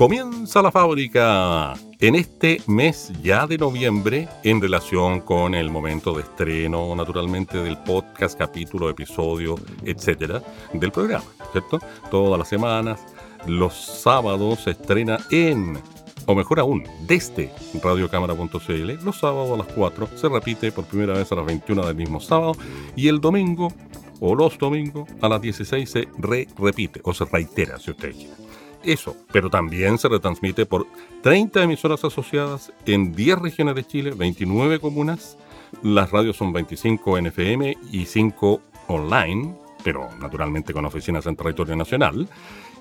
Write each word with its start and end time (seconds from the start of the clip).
Comienza 0.00 0.62
la 0.62 0.72
fábrica 0.72 1.74
en 1.98 2.14
este 2.14 2.62
mes 2.66 3.12
ya 3.22 3.46
de 3.46 3.58
noviembre 3.58 4.30
en 4.44 4.58
relación 4.58 5.20
con 5.20 5.54
el 5.54 5.68
momento 5.68 6.14
de 6.14 6.22
estreno, 6.22 6.96
naturalmente, 6.96 7.58
del 7.58 7.76
podcast, 7.76 8.38
capítulo, 8.38 8.88
episodio, 8.88 9.56
etcétera, 9.84 10.42
del 10.72 10.90
programa, 10.90 11.26
¿cierto? 11.52 11.80
Todas 12.10 12.38
las 12.38 12.48
semanas, 12.48 12.98
los 13.46 13.74
sábados 13.74 14.60
se 14.60 14.70
estrena 14.70 15.18
en, 15.30 15.78
o 16.24 16.34
mejor 16.34 16.60
aún, 16.60 16.82
desde 17.06 17.52
radiocámara.cl, 17.82 19.04
los 19.04 19.18
sábados 19.18 19.50
a 19.50 19.64
las 19.64 19.74
4, 19.74 20.16
se 20.16 20.30
repite 20.30 20.72
por 20.72 20.86
primera 20.86 21.12
vez 21.12 21.30
a 21.30 21.34
las 21.34 21.44
21 21.44 21.86
del 21.86 21.96
mismo 21.96 22.20
sábado, 22.20 22.54
y 22.96 23.08
el 23.08 23.20
domingo, 23.20 23.70
o 24.18 24.34
los 24.34 24.56
domingos, 24.56 25.10
a 25.20 25.28
las 25.28 25.42
16 25.42 25.90
se 25.90 26.08
re 26.16 26.48
repite, 26.56 27.02
o 27.04 27.12
se 27.12 27.26
reitera, 27.26 27.78
si 27.78 27.90
ustedes 27.90 28.16
quieren 28.16 28.49
eso, 28.82 29.16
pero 29.32 29.50
también 29.50 29.98
se 29.98 30.08
retransmite 30.08 30.66
por 30.66 30.86
30 31.22 31.62
emisoras 31.62 32.04
asociadas 32.04 32.72
en 32.86 33.12
10 33.12 33.38
regiones 33.38 33.74
de 33.74 33.86
Chile, 33.86 34.10
29 34.12 34.78
comunas. 34.78 35.36
Las 35.82 36.10
radios 36.10 36.36
son 36.36 36.52
25 36.52 37.18
en 37.18 37.26
FM 37.26 37.76
y 37.92 38.06
5 38.06 38.60
online, 38.88 39.54
pero 39.84 40.08
naturalmente 40.20 40.72
con 40.72 40.84
oficinas 40.84 41.26
en 41.26 41.36
territorio 41.36 41.76
nacional. 41.76 42.28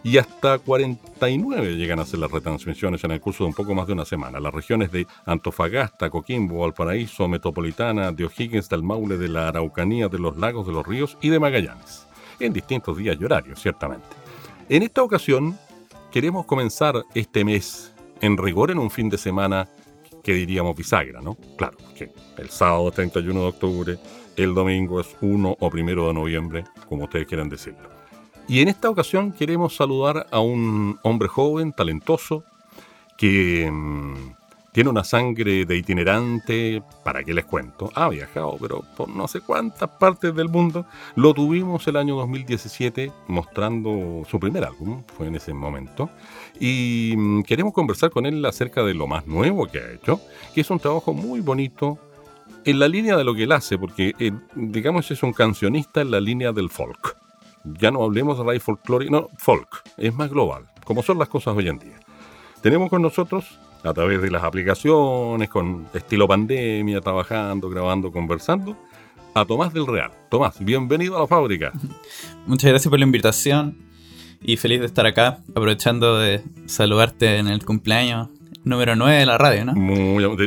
Y 0.01 0.17
hasta 0.17 0.59
49 0.59 1.75
llegan 1.75 1.99
a 1.99 2.03
hacer 2.03 2.19
las 2.19 2.31
retransmisiones 2.31 3.03
en 3.03 3.11
el 3.11 3.19
curso 3.19 3.43
de 3.43 3.49
un 3.49 3.53
poco 3.53 3.75
más 3.75 3.85
de 3.85 3.93
una 3.93 4.05
semana. 4.05 4.39
Las 4.39 4.53
regiones 4.53 4.91
de 4.93 5.05
Antofagasta, 5.25 6.09
Coquimbo, 6.09 6.59
Valparaíso, 6.59 7.27
Metropolitana, 7.27 8.13
de 8.13 8.25
O'Higgins, 8.25 8.69
del 8.69 8.81
Maule, 8.81 9.17
de 9.17 9.27
la 9.27 9.49
Araucanía, 9.49 10.07
de 10.07 10.19
los 10.19 10.37
Lagos, 10.37 10.65
de 10.65 10.71
los 10.71 10.87
Ríos 10.87 11.17
y 11.21 11.27
de 11.27 11.39
Magallanes. 11.39 12.07
En 12.39 12.53
distintos 12.53 12.95
días 12.95 13.17
y 13.19 13.25
horarios, 13.25 13.61
ciertamente. 13.61 14.07
En 14.69 14.83
esta 14.83 15.03
ocasión 15.03 15.57
queremos 16.11 16.45
comenzar 16.45 17.05
este 17.13 17.43
mes 17.43 17.93
en 18.21 18.37
rigor 18.37 18.71
en 18.71 18.79
un 18.79 18.89
fin 18.89 19.09
de 19.09 19.17
semana 19.17 19.67
que 20.23 20.33
diríamos 20.33 20.75
bisagra, 20.75 21.21
¿no? 21.21 21.35
Claro, 21.57 21.77
que 21.95 22.11
el 22.37 22.49
sábado 22.49 22.89
es 22.89 22.95
31 22.95 23.39
de 23.39 23.47
octubre, 23.47 23.99
el 24.35 24.53
domingo 24.53 24.99
es 24.99 25.15
1 25.21 25.57
o 25.59 25.67
1 25.67 26.07
de 26.07 26.13
noviembre, 26.13 26.63
como 26.87 27.05
ustedes 27.05 27.27
quieran 27.27 27.49
decirlo. 27.49 27.89
Y 28.47 28.61
en 28.61 28.67
esta 28.67 28.89
ocasión 28.89 29.31
queremos 29.31 29.75
saludar 29.75 30.27
a 30.31 30.39
un 30.39 30.99
hombre 31.03 31.27
joven, 31.27 31.71
talentoso, 31.71 32.43
que 33.17 33.69
mm, 33.71 34.33
tiene 34.71 34.89
una 34.89 35.03
sangre 35.03 35.65
de 35.65 35.77
itinerante, 35.77 36.83
¿para 37.03 37.23
qué 37.23 37.33
les 37.33 37.45
cuento? 37.45 37.91
Ha 37.95 38.09
viajado, 38.09 38.57
pero 38.59 38.83
por 38.95 39.09
no 39.09 39.27
sé 39.27 39.41
cuántas 39.41 39.89
partes 39.89 40.35
del 40.35 40.49
mundo. 40.49 40.85
Lo 41.15 41.33
tuvimos 41.33 41.87
el 41.87 41.95
año 41.95 42.15
2017 42.17 43.11
mostrando 43.27 44.23
su 44.29 44.39
primer 44.39 44.65
álbum, 44.65 45.03
fue 45.17 45.27
en 45.27 45.35
ese 45.35 45.53
momento. 45.53 46.09
Y 46.59 47.13
mm, 47.17 47.43
queremos 47.43 47.73
conversar 47.73 48.11
con 48.11 48.25
él 48.25 48.45
acerca 48.45 48.83
de 48.83 48.93
lo 48.93 49.07
más 49.07 49.25
nuevo 49.25 49.65
que 49.65 49.79
ha 49.79 49.91
hecho, 49.91 50.21
que 50.53 50.61
es 50.61 50.69
un 50.69 50.79
trabajo 50.79 51.13
muy 51.13 51.39
bonito 51.39 51.97
en 52.65 52.79
la 52.79 52.87
línea 52.87 53.17
de 53.17 53.23
lo 53.23 53.33
que 53.33 53.43
él 53.43 53.51
hace, 53.51 53.77
porque 53.77 54.13
eh, 54.19 54.31
digamos 54.55 55.09
es 55.09 55.23
un 55.23 55.33
cancionista 55.33 56.01
en 56.01 56.11
la 56.11 56.19
línea 56.19 56.51
del 56.51 56.69
folk. 56.69 57.17
Ya 57.63 57.91
no 57.91 58.03
hablemos 58.03 58.37
de 58.37 58.43
raíz 58.43 58.63
folclórica, 58.63 59.11
no, 59.11 59.29
folk, 59.37 59.81
es 59.97 60.13
más 60.13 60.29
global, 60.29 60.69
como 60.85 61.01
son 61.03 61.17
las 61.17 61.27
cosas 61.27 61.55
hoy 61.55 61.67
en 61.67 61.79
día. 61.79 61.99
Tenemos 62.61 62.89
con 62.89 63.01
nosotros 63.01 63.59
a 63.83 63.93
través 63.93 64.21
de 64.21 64.31
las 64.31 64.43
aplicaciones, 64.43 65.49
con 65.49 65.87
estilo 65.93 66.27
pandemia, 66.27 67.01
trabajando, 67.01 67.69
grabando, 67.69 68.11
conversando, 68.11 68.77
a 69.33 69.45
Tomás 69.45 69.73
del 69.73 69.87
Real. 69.87 70.11
Tomás, 70.29 70.55
bienvenido 70.59 71.17
a 71.17 71.21
la 71.21 71.27
fábrica. 71.27 71.71
Muchas 72.45 72.69
gracias 72.69 72.89
por 72.89 72.99
la 72.99 73.05
invitación 73.05 73.77
y 74.41 74.57
feliz 74.57 74.79
de 74.79 74.85
estar 74.85 75.05
acá, 75.05 75.39
aprovechando 75.51 76.17
de 76.17 76.41
saludarte 76.65 77.37
en 77.37 77.47
el 77.47 77.65
cumpleaños 77.65 78.29
número 78.63 78.95
9 78.95 79.19
de 79.19 79.25
la 79.25 79.37
radio, 79.37 79.65
¿no? 79.65 79.73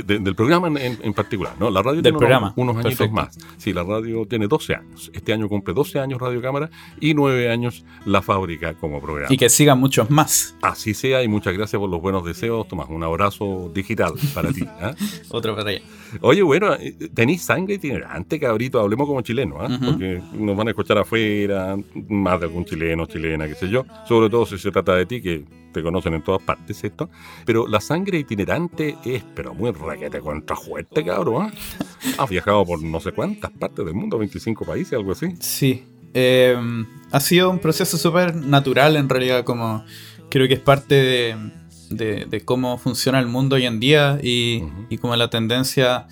del 0.02 0.34
programa 0.34 0.68
en, 0.80 1.12
particular, 1.14 1.54
¿no? 1.58 1.70
La 1.70 1.82
radio 1.82 1.96
del 1.96 2.02
tiene 2.02 2.18
programa. 2.18 2.52
unos, 2.56 2.76
añitos 2.84 3.10
más. 3.10 3.38
Sí, 3.56 3.72
la 3.72 3.82
radio 3.82 4.26
tiene 4.26 4.46
12 4.46 4.74
años. 4.74 5.10
Este 5.14 5.32
año 5.32 5.48
cumple 5.48 5.74
12 5.74 5.98
años 5.98 6.20
Radio 6.20 6.40
Cámara 6.42 6.70
y 7.00 7.14
9 7.14 7.50
años 7.50 7.84
La 8.04 8.22
Fábrica 8.22 8.74
como 8.74 9.00
programa. 9.00 9.32
Y 9.32 9.36
que 9.36 9.48
sigan 9.48 9.78
muchos 9.78 10.10
más. 10.10 10.56
Así 10.62 10.94
sea 10.94 11.22
y 11.22 11.28
muchas 11.28 11.54
gracias 11.54 11.78
por 11.78 11.88
los 11.88 12.00
buenos 12.00 12.24
deseos, 12.24 12.66
Tomás. 12.68 12.88
Un 12.90 13.02
abrazo 13.02 13.70
digital 13.74 14.12
para 14.34 14.52
ti. 14.52 14.62
¿eh? 14.80 14.94
Otro 15.30 15.56
para 15.56 15.70
allá. 15.70 15.82
Oye, 16.20 16.42
bueno, 16.42 16.74
eh, 16.74 16.96
tenéis 17.14 17.42
sangre 17.42 17.74
itinerante, 17.74 18.38
cabrito. 18.38 18.80
Hablemos 18.80 19.06
como 19.06 19.20
chileno, 19.22 19.64
¿eh? 19.64 19.78
porque 19.84 20.22
nos 20.34 20.56
van 20.56 20.68
a 20.68 20.70
escuchar 20.70 20.98
afuera, 20.98 21.76
más 22.08 22.40
de 22.40 22.46
algún 22.46 22.64
chileno, 22.64 23.06
chilena, 23.06 23.48
qué 23.48 23.54
sé 23.54 23.68
yo. 23.68 23.86
Sobre 24.06 24.28
todo 24.28 24.46
si 24.46 24.58
se 24.58 24.70
trata 24.70 24.94
de 24.94 25.06
ti, 25.06 25.22
que 25.22 25.44
te 25.72 25.82
conocen 25.82 26.14
en 26.14 26.22
todas 26.22 26.42
partes 26.42 26.84
esto, 26.84 27.08
pero 27.44 27.66
la 27.66 27.80
sangre 27.80 28.18
itinerante 28.18 28.96
es, 29.04 29.24
pero 29.34 29.54
muy 29.54 29.70
raquete 29.70 30.20
contra 30.20 30.54
fuerte, 30.54 31.04
cabrón. 31.04 31.46
¿eh? 31.46 32.14
Has 32.18 32.28
viajado 32.28 32.64
por 32.64 32.82
no 32.82 33.00
sé 33.00 33.12
cuántas 33.12 33.50
partes 33.50 33.84
del 33.84 33.94
mundo, 33.94 34.18
25 34.18 34.64
países, 34.64 34.92
algo 34.92 35.12
así. 35.12 35.28
Sí, 35.40 35.84
eh, 36.14 36.56
ha 37.10 37.20
sido 37.20 37.50
un 37.50 37.58
proceso 37.58 37.96
súper 37.96 38.36
natural 38.36 38.96
en 38.96 39.08
realidad, 39.08 39.44
como 39.44 39.84
creo 40.28 40.46
que 40.46 40.54
es 40.54 40.60
parte 40.60 40.94
de, 40.94 41.36
cómo 42.44 42.78
funciona 42.78 43.18
el 43.18 43.26
mundo 43.26 43.56
hoy 43.56 43.66
en 43.66 43.80
día 43.80 44.18
y, 44.22 44.64
y 44.90 44.98
como 44.98 45.16
la 45.16 45.30
tendencia 45.30 46.06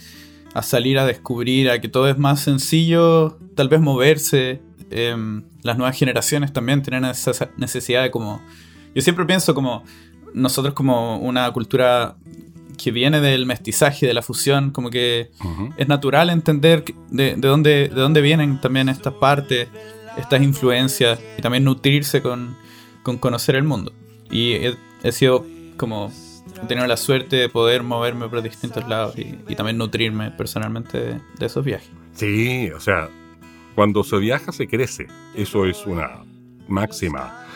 a 0.55 0.63
salir 0.63 0.99
a 0.99 1.07
descubrir, 1.07 1.71
a 1.71 1.81
que 1.81 1.89
todo 1.89 2.09
es 2.09 2.19
más 2.19 2.41
sencillo, 2.41 3.39
tal 3.55 3.69
vez 3.69 3.81
moverse. 3.81 4.61
Eh, 4.91 5.17
las 5.63 5.77
nuevas 5.77 5.97
generaciones 5.97 6.53
también 6.53 6.83
tienen 6.83 7.05
esa 7.05 7.51
necesidad 7.57 8.03
de 8.03 8.11
como 8.11 8.41
yo 8.95 9.03
siempre 9.03 9.25
pienso 9.25 9.55
como 9.55 9.85
nosotros 10.35 10.75
como 10.75 11.19
una 11.19 11.51
cultura 11.53 12.17
que 12.83 12.91
viene 12.91 13.21
del 13.21 13.47
mestizaje, 13.47 14.07
de 14.07 14.15
la 14.15 14.23
fusión, 14.23 14.71
como 14.71 14.91
que 14.91 15.31
es 15.77 15.89
natural 15.89 16.31
entender 16.31 16.85
de, 17.11 17.37
dónde, 17.37 17.89
de 17.89 18.01
dónde 18.01 18.23
vienen 18.23 18.61
también 18.61 18.89
estas 18.89 19.13
partes, 19.15 19.69
estas 20.17 20.43
influencias, 20.43 21.21
y 21.37 21.43
también 21.43 21.65
nutrirse 21.65 22.23
con, 22.23 22.57
conocer 23.03 23.57
el 23.57 23.65
mundo. 23.65 23.93
Y 24.31 24.55
he, 25.03 25.13
sido 25.13 25.45
como, 25.81 26.13
he 26.63 26.67
tenido 26.67 26.87
la 26.87 26.99
suerte 26.99 27.37
de 27.37 27.49
poder 27.49 27.83
moverme 27.83 28.29
por 28.29 28.43
distintos 28.43 28.87
lados 28.87 29.15
y, 29.17 29.55
también 29.55 29.79
nutrirme 29.79 30.31
personalmente 30.31 31.01
de, 31.01 31.21
de 31.39 31.47
esos 31.47 31.65
viajes. 31.65 31.91
Sí, 32.13 32.71
o 32.71 32.81
sea, 32.81 33.09
cuando 33.75 34.05
se 34.05 34.19
viaja 34.19 34.53
se 34.53 34.69
crece, 34.69 35.07
eso 35.35 35.65
es 35.65 35.87
una 35.87 36.23
máxima 36.69 37.47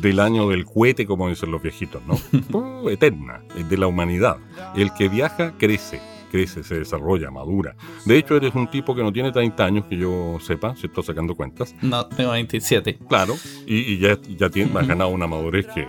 del 0.00 0.18
año 0.18 0.48
del 0.48 0.64
cohete, 0.64 1.06
como 1.06 1.28
dicen 1.28 1.50
los 1.50 1.60
viejitos, 1.60 2.02
¿no? 2.06 2.18
Oh, 2.52 2.88
eterna, 2.88 3.42
de 3.68 3.76
la 3.76 3.86
humanidad. 3.86 4.38
El 4.74 4.92
que 4.94 5.08
viaja 5.10 5.52
crece, 5.58 6.00
crece, 6.30 6.62
se 6.62 6.78
desarrolla, 6.78 7.30
madura. 7.30 7.76
De 8.06 8.16
hecho, 8.16 8.36
eres 8.36 8.54
un 8.54 8.70
tipo 8.70 8.94
que 8.94 9.02
no 9.02 9.12
tiene 9.12 9.30
30 9.30 9.64
años, 9.64 9.84
que 9.86 9.98
yo 9.98 10.38
sepa, 10.40 10.74
si 10.74 10.86
estoy 10.86 11.04
sacando 11.04 11.34
cuentas. 11.34 11.74
No, 11.82 12.06
tengo 12.06 12.30
27. 12.30 12.98
Claro, 13.08 13.36
y, 13.66 13.98
ya, 13.98 14.18
ya 14.38 14.48
tienes, 14.48 14.74
has 14.74 14.86
ganado 14.86 15.10
una 15.10 15.26
madurez 15.26 15.66
que, 15.66 15.86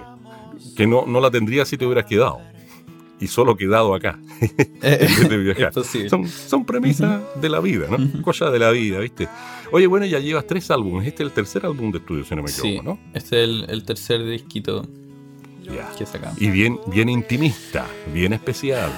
que 0.75 0.87
no, 0.87 1.05
no 1.05 1.19
la 1.19 1.31
tendrías 1.31 1.67
si 1.67 1.77
te 1.77 1.85
hubieras 1.85 2.05
quedado 2.05 2.39
y 3.19 3.27
solo 3.27 3.55
quedado 3.55 3.95
acá 3.95 4.19
eh, 4.81 5.07
Son, 6.09 6.27
son 6.27 6.65
premisas 6.65 7.21
de 7.39 7.49
la 7.49 7.59
vida, 7.59 7.87
¿no? 7.89 8.21
Cosas 8.21 8.51
de 8.51 8.59
la 8.59 8.71
vida, 8.71 8.99
¿viste? 8.99 9.27
Oye, 9.71 9.87
bueno, 9.87 10.05
ya 10.05 10.19
llevas 10.19 10.45
tres 10.45 10.69
álbumes. 10.71 11.07
Este 11.07 11.23
es 11.23 11.29
el 11.29 11.33
tercer 11.33 11.65
álbum 11.65 11.91
de 11.91 11.99
estudio, 11.99 12.23
si 12.23 12.35
no 12.35 12.43
me 12.43 12.51
equivoco, 12.51 12.83
¿no? 12.83 12.99
Este 13.13 13.43
es 13.43 13.69
el, 13.69 13.83
tercer 13.83 14.25
disquito 14.25 14.87
que 15.97 16.05
sacamos. 16.05 16.41
Y 16.41 16.49
bien, 16.49 16.79
bien 16.87 17.09
intimista, 17.09 17.85
bien 18.13 18.33
especial. 18.33 18.91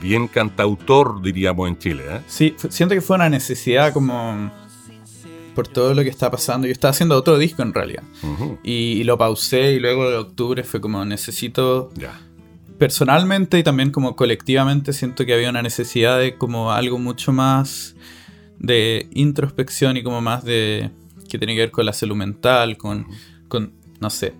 Bien 0.00 0.28
cantautor, 0.28 1.22
diríamos 1.22 1.68
en 1.68 1.78
Chile, 1.78 2.04
¿eh? 2.08 2.20
Sí, 2.26 2.54
siento 2.68 2.94
que 2.94 3.00
fue 3.00 3.16
una 3.16 3.30
necesidad 3.30 3.92
como 3.92 4.50
por 5.56 5.66
todo 5.66 5.94
lo 5.94 6.02
que 6.04 6.10
está 6.10 6.30
pasando. 6.30 6.66
Yo 6.68 6.72
estaba 6.72 6.90
haciendo 6.90 7.16
otro 7.16 7.38
disco 7.38 7.62
en 7.62 7.72
realidad. 7.72 8.04
y, 8.62 9.02
lo 9.04 9.16
pausé 9.16 9.72
y 9.72 9.80
luego 9.80 10.08
de 10.08 10.16
octubre 10.16 10.62
fue 10.62 10.80
como 10.80 11.04
necesito 11.04 11.90
personalmente 12.78 13.58
y 13.58 13.62
también 13.62 13.90
como 13.90 14.14
colectivamente 14.16 14.92
siento 14.92 15.24
que 15.24 15.32
había 15.32 15.48
una 15.48 15.62
necesidad 15.62 16.18
de 16.18 16.36
como 16.36 16.72
algo 16.72 16.98
mucho 16.98 17.32
más 17.32 17.96
de 18.58 19.08
introspección 19.12 19.96
y 19.96 20.02
como 20.02 20.20
más 20.20 20.44
de 20.44 20.90
que 21.28 21.38
tiene 21.38 21.54
que 21.54 21.60
ver 21.60 21.70
con 21.70 21.86
la 21.86 21.94
salud 21.94 22.16
mental, 22.16 22.76
con, 22.76 23.06
con 23.48 23.72
no 23.98 24.10
sé. 24.10 24.34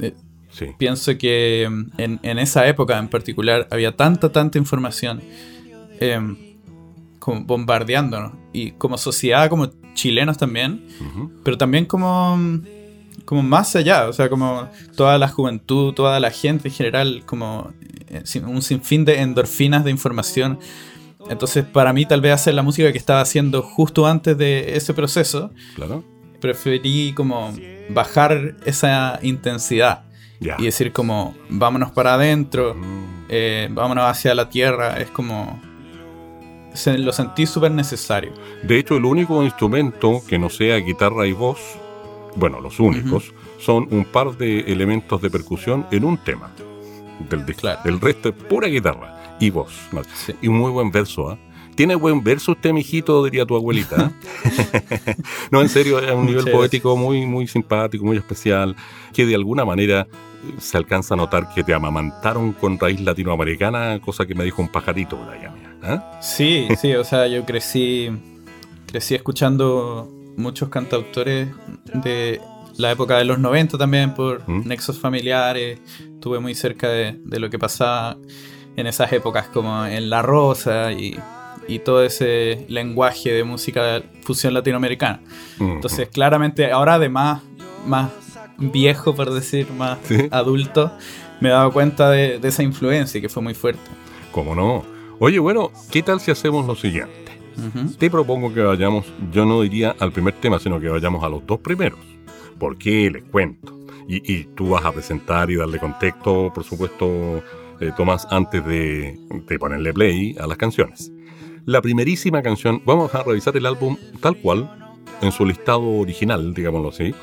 Eh, 0.00 0.14
pienso 0.78 1.16
que 1.16 1.68
mm, 1.70 2.18
en, 2.22 2.38
esa 2.38 2.66
época 2.66 2.98
en 2.98 3.08
particular 3.08 3.68
había 3.70 3.94
tanta, 3.96 4.32
tanta 4.32 4.58
información 4.58 5.22
em, 6.00 6.36
como 7.26 7.40
bombardeándonos. 7.40 8.34
Y 8.52 8.70
como 8.70 8.96
sociedad, 8.96 9.50
como 9.50 9.68
chilenos 9.94 10.38
también, 10.38 10.86
pero 11.42 11.58
también 11.58 11.84
como, 11.84 12.38
como 13.24 13.42
más 13.42 13.74
allá, 13.74 14.08
o 14.08 14.12
sea, 14.12 14.28
como 14.28 14.68
toda 14.94 15.18
la 15.18 15.26
juventud, 15.26 15.92
toda 15.92 16.20
la 16.20 16.30
gente 16.30 16.68
en 16.68 16.74
general, 16.74 17.24
como 17.26 17.72
eh, 18.10 18.22
un 18.46 18.62
sinfín 18.62 19.04
de 19.04 19.22
endorfinas 19.22 19.84
de 19.84 19.90
información. 19.90 20.60
Entonces, 21.28 21.64
para 21.64 21.92
mí, 21.92 22.06
tal 22.06 22.20
vez 22.20 22.32
hacer 22.32 22.54
la 22.54 22.62
música 22.62 22.92
que 22.92 22.98
estaba 22.98 23.22
haciendo 23.22 23.60
justo 23.60 24.06
antes 24.06 24.38
de 24.38 24.76
ese 24.76 24.94
proceso, 24.94 25.50
claro. 25.74 26.04
preferí 26.40 27.12
como 27.12 27.52
bajar 27.90 28.54
esa 28.64 29.18
intensidad 29.20 30.04
y 30.38 30.64
decir 30.64 30.92
como, 30.92 31.34
vámonos 31.48 31.90
para 31.90 32.14
adentro, 32.14 32.76
mm. 32.76 33.04
eh, 33.30 33.68
vámonos 33.72 34.04
hacia 34.04 34.32
la 34.36 34.48
tierra, 34.48 35.00
es 35.00 35.10
como... 35.10 35.65
Se, 36.76 36.98
lo 36.98 37.12
sentí 37.12 37.46
súper 37.46 37.72
necesario. 37.72 38.32
De 38.62 38.78
hecho, 38.78 38.96
el 38.96 39.04
único 39.04 39.42
instrumento 39.42 40.22
que 40.26 40.38
no 40.38 40.50
sea 40.50 40.76
guitarra 40.76 41.26
y 41.26 41.32
voz, 41.32 41.58
bueno, 42.36 42.60
los 42.60 42.78
únicos, 42.78 43.32
son 43.58 43.88
un 43.90 44.04
par 44.04 44.36
de 44.36 44.60
elementos 44.60 45.20
de 45.22 45.30
percusión 45.30 45.86
en 45.90 46.04
un 46.04 46.18
tema 46.18 46.50
del 47.30 47.46
disco. 47.46 47.68
El 47.84 48.00
resto 48.00 48.28
es 48.28 48.34
pura 48.34 48.68
guitarra 48.68 49.36
y 49.40 49.50
voz. 49.50 49.72
Y 50.40 50.48
un 50.48 50.58
muy 50.58 50.70
buen 50.70 50.90
verso, 50.90 51.30
¿ah? 51.30 51.38
Tiene 51.74 51.94
buen 51.94 52.24
verso 52.24 52.52
usted, 52.52 52.72
mijito, 52.72 53.22
diría 53.22 53.44
tu 53.44 53.54
abuelita. 53.54 54.10
¿eh? 54.44 55.16
no, 55.50 55.60
en 55.60 55.68
serio, 55.68 55.98
es 55.98 56.10
un 56.10 56.24
nivel 56.24 56.50
poético 56.50 56.96
muy, 56.96 57.26
muy 57.26 57.46
simpático, 57.46 58.04
muy 58.04 58.16
especial, 58.16 58.74
que 59.12 59.26
de 59.26 59.34
alguna 59.34 59.64
manera 59.64 60.06
se 60.58 60.78
alcanza 60.78 61.14
a 61.14 61.16
notar 61.18 61.52
que 61.54 61.62
te 61.62 61.74
amamantaron 61.74 62.52
con 62.52 62.78
raíz 62.78 63.00
latinoamericana, 63.00 64.00
cosa 64.00 64.24
que 64.24 64.34
me 64.34 64.44
dijo 64.44 64.62
un 64.62 64.68
pajarito 64.68 65.18
allá. 65.30 65.52
¿Eh? 65.94 66.00
Sí, 66.20 66.68
sí, 66.78 66.94
o 66.94 67.04
sea, 67.04 67.26
yo 67.26 67.44
crecí, 67.44 68.10
crecí 68.86 69.14
escuchando 69.14 70.08
muchos 70.36 70.68
cantautores 70.68 71.48
de 71.94 72.40
la 72.76 72.92
época 72.92 73.16
de 73.18 73.24
los 73.24 73.38
90 73.38 73.78
también 73.78 74.14
por 74.14 74.42
¿Mm? 74.48 74.68
nexos 74.68 74.98
familiares. 74.98 75.80
Estuve 76.00 76.40
muy 76.40 76.54
cerca 76.54 76.88
de, 76.88 77.18
de, 77.24 77.38
lo 77.38 77.48
que 77.48 77.58
pasaba 77.58 78.16
en 78.76 78.86
esas 78.86 79.12
épocas 79.12 79.48
como 79.48 79.86
en 79.86 80.10
La 80.10 80.22
Rosa 80.22 80.92
y 80.92 81.16
y 81.68 81.78
todo 81.80 82.04
ese 82.04 82.64
lenguaje 82.68 83.32
de 83.32 83.44
música 83.44 84.02
fusión 84.22 84.54
latinoamericana. 84.54 85.20
Entonces, 85.58 86.08
claramente, 86.08 86.70
ahora 86.70 86.94
además 86.94 87.42
más 87.86 88.10
viejo, 88.58 89.14
por 89.14 89.32
decir, 89.32 89.70
más 89.72 89.98
adulto, 90.30 90.92
me 91.40 91.48
he 91.48 91.52
dado 91.52 91.72
cuenta 91.72 92.10
de, 92.10 92.40
esa 92.42 92.62
influencia 92.62 93.18
y 93.18 93.22
que 93.22 93.28
fue 93.28 93.42
muy 93.42 93.54
fuerte. 93.54 93.82
¿Cómo 94.32 94.54
no? 94.54 94.84
Oye, 95.18 95.38
bueno, 95.38 95.70
¿qué 95.90 96.02
tal 96.02 96.20
si 96.20 96.30
hacemos 96.30 96.66
lo 96.66 96.74
siguiente? 96.74 97.32
Te 97.98 98.10
propongo 98.10 98.52
que 98.52 98.60
vayamos, 98.60 99.06
yo 99.32 99.46
no 99.46 99.62
diría 99.62 99.96
al 99.98 100.12
primer 100.12 100.34
tema, 100.34 100.58
sino 100.58 100.78
que 100.78 100.90
vayamos 100.90 101.24
a 101.24 101.30
los 101.30 101.46
dos 101.46 101.58
primeros. 101.60 101.98
¿Por 102.58 102.76
qué? 102.76 103.10
Les 103.10 103.22
cuento. 103.24 103.74
Y, 104.06 104.44
tú 104.54 104.68
vas 104.70 104.84
a 104.84 104.92
presentar 104.92 105.50
y 105.50 105.56
darle 105.56 105.78
contexto, 105.78 106.52
por 106.54 106.64
supuesto, 106.64 107.42
eh, 107.80 107.92
Tomás, 107.96 108.26
antes 108.30 108.64
de, 108.66 109.18
de 109.48 109.58
ponerle 109.58 109.92
play 109.94 110.36
a 110.38 110.46
las 110.46 110.58
canciones. 110.58 111.10
La 111.64 111.80
primerísima 111.80 112.42
canción, 112.42 112.82
vamos 112.84 113.14
a 113.14 113.22
revisar 113.22 113.56
el 113.56 113.66
álbum 113.66 113.96
tal 114.20 114.36
cual, 114.36 114.96
en 115.22 115.32
su 115.32 115.46
listado 115.46 115.82
original, 115.82 116.52
digámoslo 116.52 116.90
así. 116.90 117.14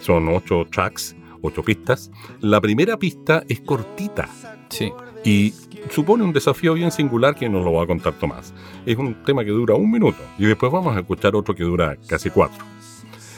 Son 0.00 0.26
ocho 0.28 0.66
tracks, 0.72 1.14
ocho 1.42 1.62
pistas. 1.62 2.10
La 2.40 2.62
primera 2.62 2.98
pista 2.98 3.44
es 3.46 3.60
cortita. 3.60 4.28
Sí. 4.70 4.90
Y 5.22 5.52
supone 5.90 6.24
un 6.24 6.32
desafío 6.32 6.74
bien 6.74 6.90
singular 6.90 7.34
que 7.34 7.48
nos 7.48 7.64
lo 7.64 7.72
va 7.72 7.84
a 7.84 7.86
contar 7.86 8.12
Tomás. 8.14 8.52
Es 8.86 8.96
un 8.96 9.14
tema 9.24 9.44
que 9.44 9.50
dura 9.50 9.74
un 9.74 9.90
minuto 9.90 10.18
y 10.38 10.44
después 10.44 10.70
vamos 10.72 10.96
a 10.96 11.00
escuchar 11.00 11.34
otro 11.36 11.54
que 11.54 11.64
dura 11.64 11.96
casi 12.06 12.30
cuatro. 12.30 12.64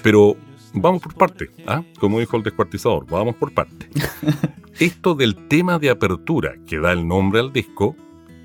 Pero 0.02 0.36
vamos 0.72 1.02
por 1.02 1.14
parte, 1.14 1.50
¿ah? 1.66 1.82
como 1.98 2.20
dijo 2.20 2.36
el 2.36 2.42
descuartizador, 2.42 3.06
vamos 3.06 3.36
por 3.36 3.52
parte. 3.52 3.88
Esto 4.78 5.14
del 5.14 5.48
tema 5.48 5.78
de 5.78 5.90
apertura 5.90 6.54
que 6.66 6.78
da 6.78 6.92
el 6.92 7.06
nombre 7.06 7.40
al 7.40 7.52
disco 7.52 7.96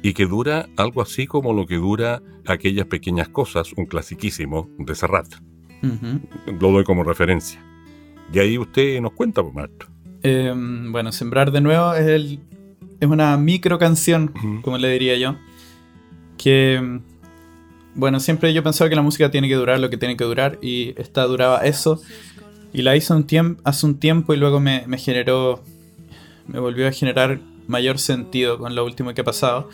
y 0.02 0.14
que 0.14 0.26
dura 0.26 0.70
algo 0.78 1.02
así 1.02 1.28
como 1.28 1.54
lo 1.54 1.66
que 1.66 1.76
dura 1.76 2.22
aquellas 2.46 2.86
pequeñas 2.86 3.30
cosas, 3.30 3.74
un 3.74 3.86
clasiquísimo 3.86 4.70
de 4.78 4.96
Serrat. 4.96 5.28
Lo 5.82 6.72
doy 6.72 6.84
como 6.84 7.04
referencia. 7.04 7.64
Y 8.32 8.40
ahí 8.40 8.58
usted 8.58 9.02
nos 9.02 9.14
cuenta, 9.14 9.42
pues, 9.42 9.56
maestro. 9.56 9.90
Em, 10.22 10.92
bueno, 10.92 11.12
Sembrar 11.12 11.52
de 11.52 11.62
nuevo 11.62 11.94
es, 11.94 12.08
el, 12.08 12.40
es 13.00 13.08
una 13.08 13.38
micro 13.38 13.80
canción, 13.80 14.34
como 14.62 14.78
le 14.78 14.90
diría 14.90 15.18
yo, 15.18 15.36
que, 16.38 17.00
bueno, 17.96 18.20
siempre 18.20 18.54
yo 18.54 18.64
pensaba 18.64 18.90
que 18.90 18.96
la 18.96 19.02
música 19.02 19.32
tiene 19.32 19.48
que 19.48 19.56
durar 19.56 19.80
lo 19.80 19.90
que 19.90 19.98
tiene 19.98 20.18
que 20.18 20.24
durar 20.24 20.58
y 20.62 20.94
esta 21.00 21.24
duraba 21.24 21.60
eso. 21.60 22.02
Y 22.72 22.84
la 22.84 22.96
hice 22.96 23.14
un 23.14 23.26
hace 23.64 23.86
un 23.86 24.00
tiempo 24.00 24.34
y 24.34 24.38
luego 24.38 24.60
me, 24.60 24.84
me 24.86 24.98
generó, 24.98 25.64
me 26.48 26.60
volvió 26.60 26.88
a 26.88 26.92
generar 26.92 27.40
mayor 27.70 28.00
sentido 28.00 28.58
con 28.58 28.76
lo 28.76 28.84
último 28.84 29.14
que 29.14 29.22
ha 29.22 29.24
pasado. 29.24 29.70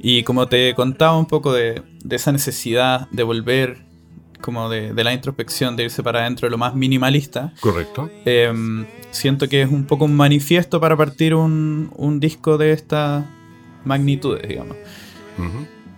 Y 0.00 0.22
como 0.24 0.48
te 0.48 0.74
contaba 0.74 1.16
un 1.16 1.26
poco 1.26 1.52
de, 1.52 1.82
esa 2.10 2.32
necesidad 2.32 3.08
de 3.10 3.22
volver, 3.22 3.84
como 4.40 4.68
de, 4.68 4.92
la 5.02 5.12
introspección, 5.12 5.76
de 5.76 5.84
irse 5.84 6.02
para 6.02 6.20
adentro, 6.20 6.48
lo 6.48 6.58
más 6.58 6.74
minimalista. 6.74 7.52
Correcto. 7.60 8.10
Em, 8.24 8.86
siento 9.10 9.48
que 9.48 9.62
es 9.62 9.70
un 9.70 9.84
poco 9.84 10.04
un 10.04 10.16
manifiesto 10.16 10.80
para 10.80 10.96
partir 10.96 11.34
un, 11.34 12.18
disco 12.20 12.58
de 12.58 12.72
esta 12.72 13.30
magnitud, 13.84 14.38
digamos. 14.40 14.76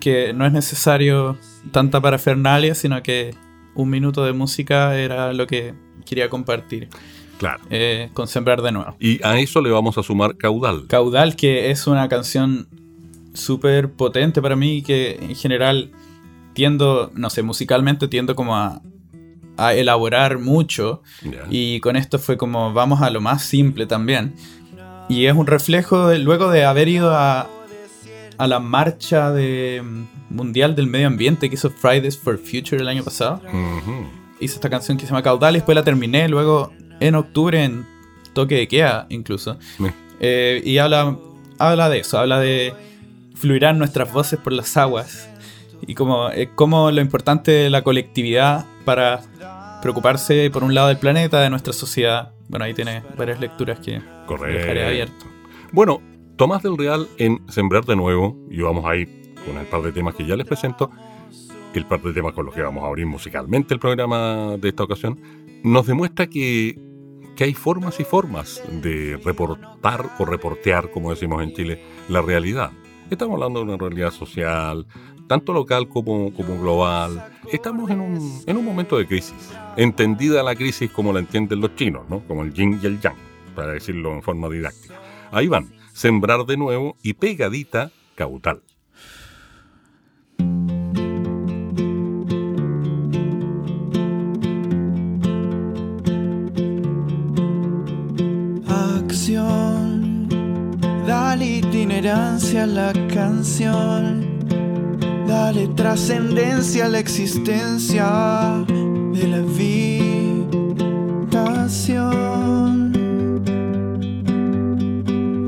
Que 0.01 0.33
no 0.33 0.47
es 0.47 0.53
necesario 0.53 1.37
tanta 1.73 2.01
parafernalia, 2.01 2.75
sino 2.75 3.03
que 3.03 3.35
un 3.75 3.91
minuto 3.91 4.25
de 4.25 4.33
música 4.33 4.97
era 4.97 5.33
lo 5.33 5.47
que 5.47 5.75
quería 6.05 6.29
compartir. 6.29 6.89
Claro. 7.39 7.63
Eh, 7.71 8.09
con 8.15 8.29
Sembrar 8.29 8.63
de 8.63 8.73
nuevo. 8.73 8.97
Y 8.99 9.23
a 9.23 9.39
eso 9.39 9.61
le 9.61 9.71
vamos 9.71 9.99
a 9.99 10.03
sumar 10.03 10.37
Caudal. 10.37 10.87
Caudal, 10.89 11.37
que 11.37 11.71
es 11.71 11.87
una 11.87 12.09
canción 12.09 12.69
súper 13.35 13.93
potente 13.93 14.41
para 14.41 14.57
mí, 14.57 14.83
que 14.83 15.19
en 15.21 15.35
general 15.35 15.91
tiendo, 16.57 17.13
no 17.15 17.29
sé, 17.29 17.43
musicalmente 17.43 18.09
tiendo 18.09 18.35
como 18.35 18.57
a, 18.57 18.81
elaborar 19.75 20.39
mucho. 20.39 21.03
Y 21.51 21.81
con 21.81 21.97
esto 21.97 22.19
fue 22.19 22.39
como, 22.39 22.73
vamos 22.73 23.03
a 23.03 23.11
lo 23.11 23.21
más 23.21 23.43
simple 23.45 23.87
también. 23.87 24.35
Y 25.09 25.27
es 25.27 25.35
un 25.35 25.47
reflejo 25.47 26.09
de, 26.09 26.19
luego 26.19 26.51
de 26.51 26.65
haber 26.65 26.89
ido 26.89 27.15
a, 27.15 27.47
a 28.39 28.47
la 28.47 28.59
marcha 28.59 29.33
de, 29.33 29.83
mundial 30.31 30.75
del 30.75 30.87
medio 30.87 31.07
ambiente 31.07 31.49
que 31.49 31.57
hizo 31.57 31.71
Fridays 31.71 32.19
for 32.19 32.39
Future 32.39 32.79
el 32.79 32.89
año 32.89 33.05
pasado. 33.05 33.43
Hice 34.41 34.55
esta 34.55 34.71
canción 34.71 34.97
que 34.97 35.05
se 35.05 35.11
llama 35.11 35.23
Caudal 35.23 35.57
y 35.57 35.59
después 35.59 35.77
la 35.77 35.85
terminé. 35.85 36.27
Luego 36.27 36.73
en 37.01 37.15
octubre 37.17 37.63
en 37.63 37.87
toque 38.33 38.55
de 38.57 38.69
queda 38.69 39.07
incluso. 39.11 39.59
Eh, 40.21 40.63
y 40.65 40.79
habla, 40.79 41.17
habla 41.59 41.91
de 41.91 41.99
eso, 41.99 42.19
habla 42.19 42.41
de 42.41 42.73
fluirán 43.35 43.79
nuestras 43.79 44.11
voces 44.11 44.39
por 44.39 44.55
las 44.55 44.75
aguas 44.79 45.29
y 45.87 45.95
como, 45.95 46.29
como 46.55 46.91
lo 46.91 47.01
importante 47.01 47.51
de 47.51 47.71
la 47.71 47.83
colectividad 47.83 48.67
para 48.85 49.21
preocuparse 49.83 50.51
por 50.51 50.65
un 50.65 50.75
lado 50.75 50.89
del 50.89 50.99
planeta, 50.99 51.41
de 51.41 51.51
nuestra 51.51 51.73
sociedad. 51.73 52.33
Bueno, 52.49 52.65
ahí 52.65 52.75
tiene 52.75 53.03
varias 53.17 53.41
lecturas 53.41 53.81
que 53.81 54.01
dejaré 54.29 54.87
abierto. 54.87 55.27
Bueno, 55.73 56.01
Tomás 56.37 56.63
del 56.63 56.77
Real 56.77 57.09
en 57.19 57.41
Sembrar 57.49 57.85
de 57.85 57.97
Nuevo, 57.97 58.37
y 58.51 58.61
vamos 58.61 58.85
a 58.85 58.97
ir 58.97 59.33
con 59.47 59.57
el 59.59 59.67
par 59.67 59.83
de 59.83 59.93
temas 59.93 60.15
que 60.15 60.27
ya 60.27 60.37
les 60.37 60.47
presento, 60.47 60.91
el 61.75 61.87
par 61.87 62.01
de 62.01 62.13
temas 62.13 62.33
con 62.33 62.47
los 62.47 62.55
que 62.55 62.63
vamos 62.63 62.85
a 62.85 62.87
abrir 62.87 63.07
musicalmente 63.07 63.75
el 63.75 63.81
programa 63.81 64.57
de 64.59 64.69
esta 64.69 64.83
ocasión, 64.83 65.21
nos 65.63 65.87
demuestra 65.87 66.27
que 66.27 66.79
que 67.37 67.45
hay 67.45 67.55
formas 67.55 68.01
y 68.01 68.05
formas 68.05 68.63
de 68.83 69.21
reportar 69.23 70.11
o 70.19 70.25
reportear, 70.25 70.91
como 70.91 71.11
decimos 71.11 71.43
en 71.43 71.53
Chile, 71.53 71.83
la 72.09 72.23
realidad. 72.23 72.73
Estamos 73.11 73.35
hablando 73.35 73.61
de 73.61 73.67
una 73.67 73.77
realidad 73.77 74.11
social, 74.11 74.87
tanto 75.27 75.53
local 75.53 75.89
como, 75.89 76.33
como 76.33 76.61
global. 76.61 77.33
Estamos 77.53 77.91
en 77.91 78.01
un, 78.01 78.43
en 78.47 78.57
un 78.57 78.65
momento 78.65 78.97
de 78.99 79.07
crisis, 79.07 79.53
entendida 79.77 80.43
la 80.43 80.55
crisis 80.55 80.91
como 80.91 81.13
la 81.13 81.21
entienden 81.21 81.61
los 81.61 81.75
chinos, 81.75 82.03
¿no? 82.09 82.21
como 82.21 82.43
el 82.43 82.53
yin 82.53 82.79
y 82.83 82.87
el 82.87 83.01
yang, 83.01 83.17
para 83.55 83.73
decirlo 83.73 84.13
en 84.13 84.23
forma 84.23 84.49
didáctica. 84.49 84.95
Ahí 85.31 85.49
van, 85.49 85.73
sembrar 85.93 86.45
de 86.47 86.57
nuevo 86.57 86.97
y 87.03 87.15
pegadita 87.15 87.91
cautal. 88.15 88.63
Dale 101.07 101.59
itinerancia 101.59 102.65
a 102.65 102.67
la 102.67 102.93
canción. 103.13 104.26
Dale 105.27 105.69
trascendencia 105.69 106.87
a 106.87 106.89
la 106.89 106.99
existencia 107.01 108.65
de 109.13 109.29
la 109.29 109.39
habitación. 109.39 110.13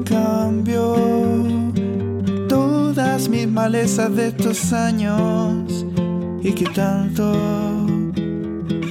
Cambio 0.04 0.96
todas 2.48 3.28
mis 3.28 3.46
malezas 3.46 4.14
de 4.16 4.28
estos 4.28 4.72
años 4.72 5.86
y 6.42 6.52
que 6.52 6.64
tanto 6.66 7.32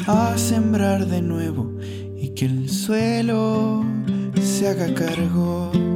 a 0.08 0.38
sembrar 0.38 1.06
de 1.06 1.22
nuevo 1.22 1.70
y 2.16 2.30
que 2.30 2.46
el 2.46 2.70
suelo 2.70 3.84
se 4.42 4.70
haga 4.70 4.94
cargo. 4.94 5.87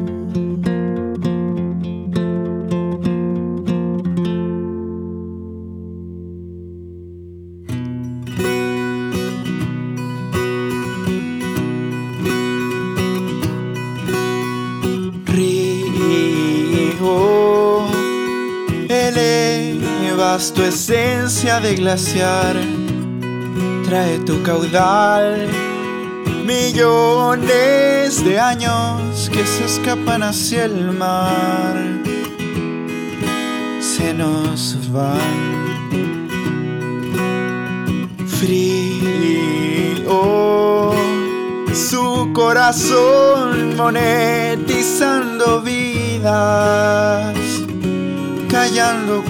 Tu 20.50 20.64
esencia 20.64 21.60
de 21.60 21.76
glaciar, 21.76 22.56
trae 23.86 24.18
tu 24.26 24.42
caudal. 24.42 25.48
Millones 26.46 28.26
de 28.26 28.40
años 28.40 29.30
que 29.32 29.46
se 29.46 29.66
escapan 29.66 30.24
hacia 30.24 30.66
el 30.66 30.92
mar. 30.94 31.76
Se 33.80 34.16
nos 34.16 34.92
van. 34.92 36.28
Frío 38.26 39.52
su 41.74 42.32
corazón 42.34 43.76
monetizando 43.78 45.62
vidas 45.62 47.36
callando 48.52 49.24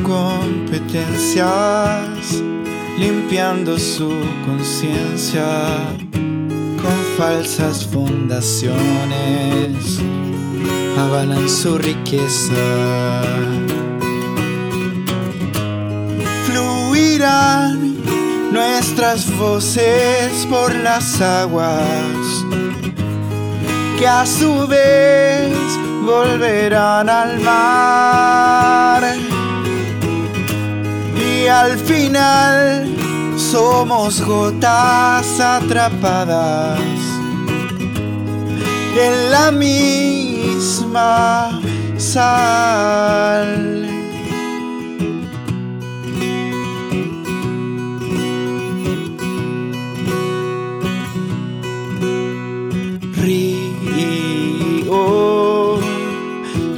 limpiando 2.97 3.79
su 3.79 4.09
conciencia 4.45 5.45
con 6.11 7.17
falsas 7.17 7.85
fundaciones 7.85 10.01
avalan 10.97 11.47
su 11.47 11.77
riqueza. 11.77 13.21
Fluirán 16.45 17.95
nuestras 18.51 19.31
voces 19.37 20.45
por 20.49 20.75
las 20.75 21.21
aguas 21.21 21.85
que 23.97 24.07
a 24.07 24.25
su 24.25 24.67
vez 24.67 25.53
volverán 26.05 27.09
al 27.09 27.39
mar. 27.39 29.30
Y 31.41 31.47
al 31.47 31.75
final 31.79 32.85
somos 33.35 34.21
gotas 34.21 35.39
atrapadas 35.39 36.79
en 38.95 39.31
la 39.31 39.49
misma 39.49 40.79
sal. 41.97 43.87
Río 53.15 54.51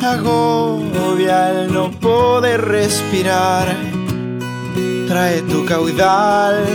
agobia 0.01 1.67
no 1.69 1.91
poder 1.91 2.61
respirar 2.61 3.92
trae 5.13 5.43
tu 5.43 5.63
caudal 5.63 6.65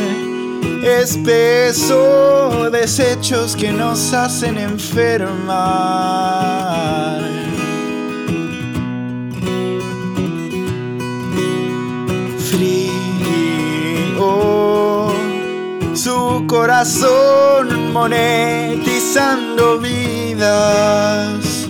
espeso 1.02 2.70
desechos 2.70 3.56
que 3.56 3.72
nos 3.72 4.14
hacen 4.14 4.58
enfermar. 4.58 5.28
Frío, 12.48 14.22
su 15.94 16.44
corazón 16.46 17.92
monetizando 17.92 19.80
vidas, 19.80 21.66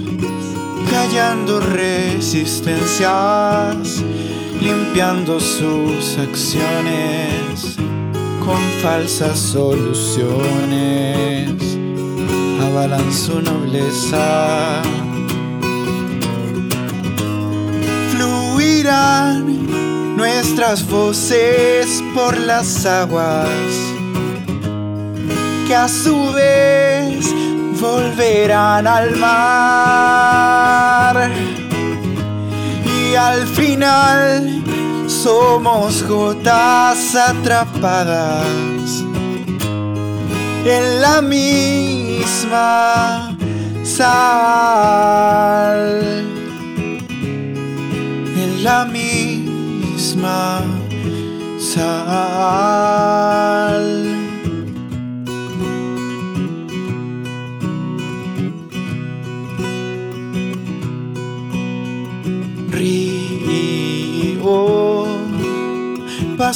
callando 0.91 1.61
resistencias 1.61 3.98
limpiando 4.61 5.39
sus 5.41 6.19
acciones 6.19 7.77
con 8.45 8.61
falsas 8.83 9.39
soluciones, 9.39 10.27
avalan 12.61 13.13
su 13.13 13.41
nobleza. 13.41 14.83
Fluirán 18.11 19.67
nuestras 20.17 20.89
voces 20.89 22.03
por 22.15 22.37
las 22.39 22.87
aguas, 22.87 23.49
que 25.67 25.75
a 25.75 25.89
su 25.89 26.33
vez 26.33 27.27
volverán 27.81 28.87
al 28.87 29.17
mar 29.17 29.39
al 33.15 33.47
final 33.47 34.63
somos 35.07 36.03
gotas 36.05 37.15
atrapadas 37.15 39.05
en 40.65 41.01
la 41.01 41.23
misma 41.23 42.69
sal, 43.85 44.67
en 48.37 48.63
la 48.63 48.85
misma 48.85 50.63
sal. 51.59 52.68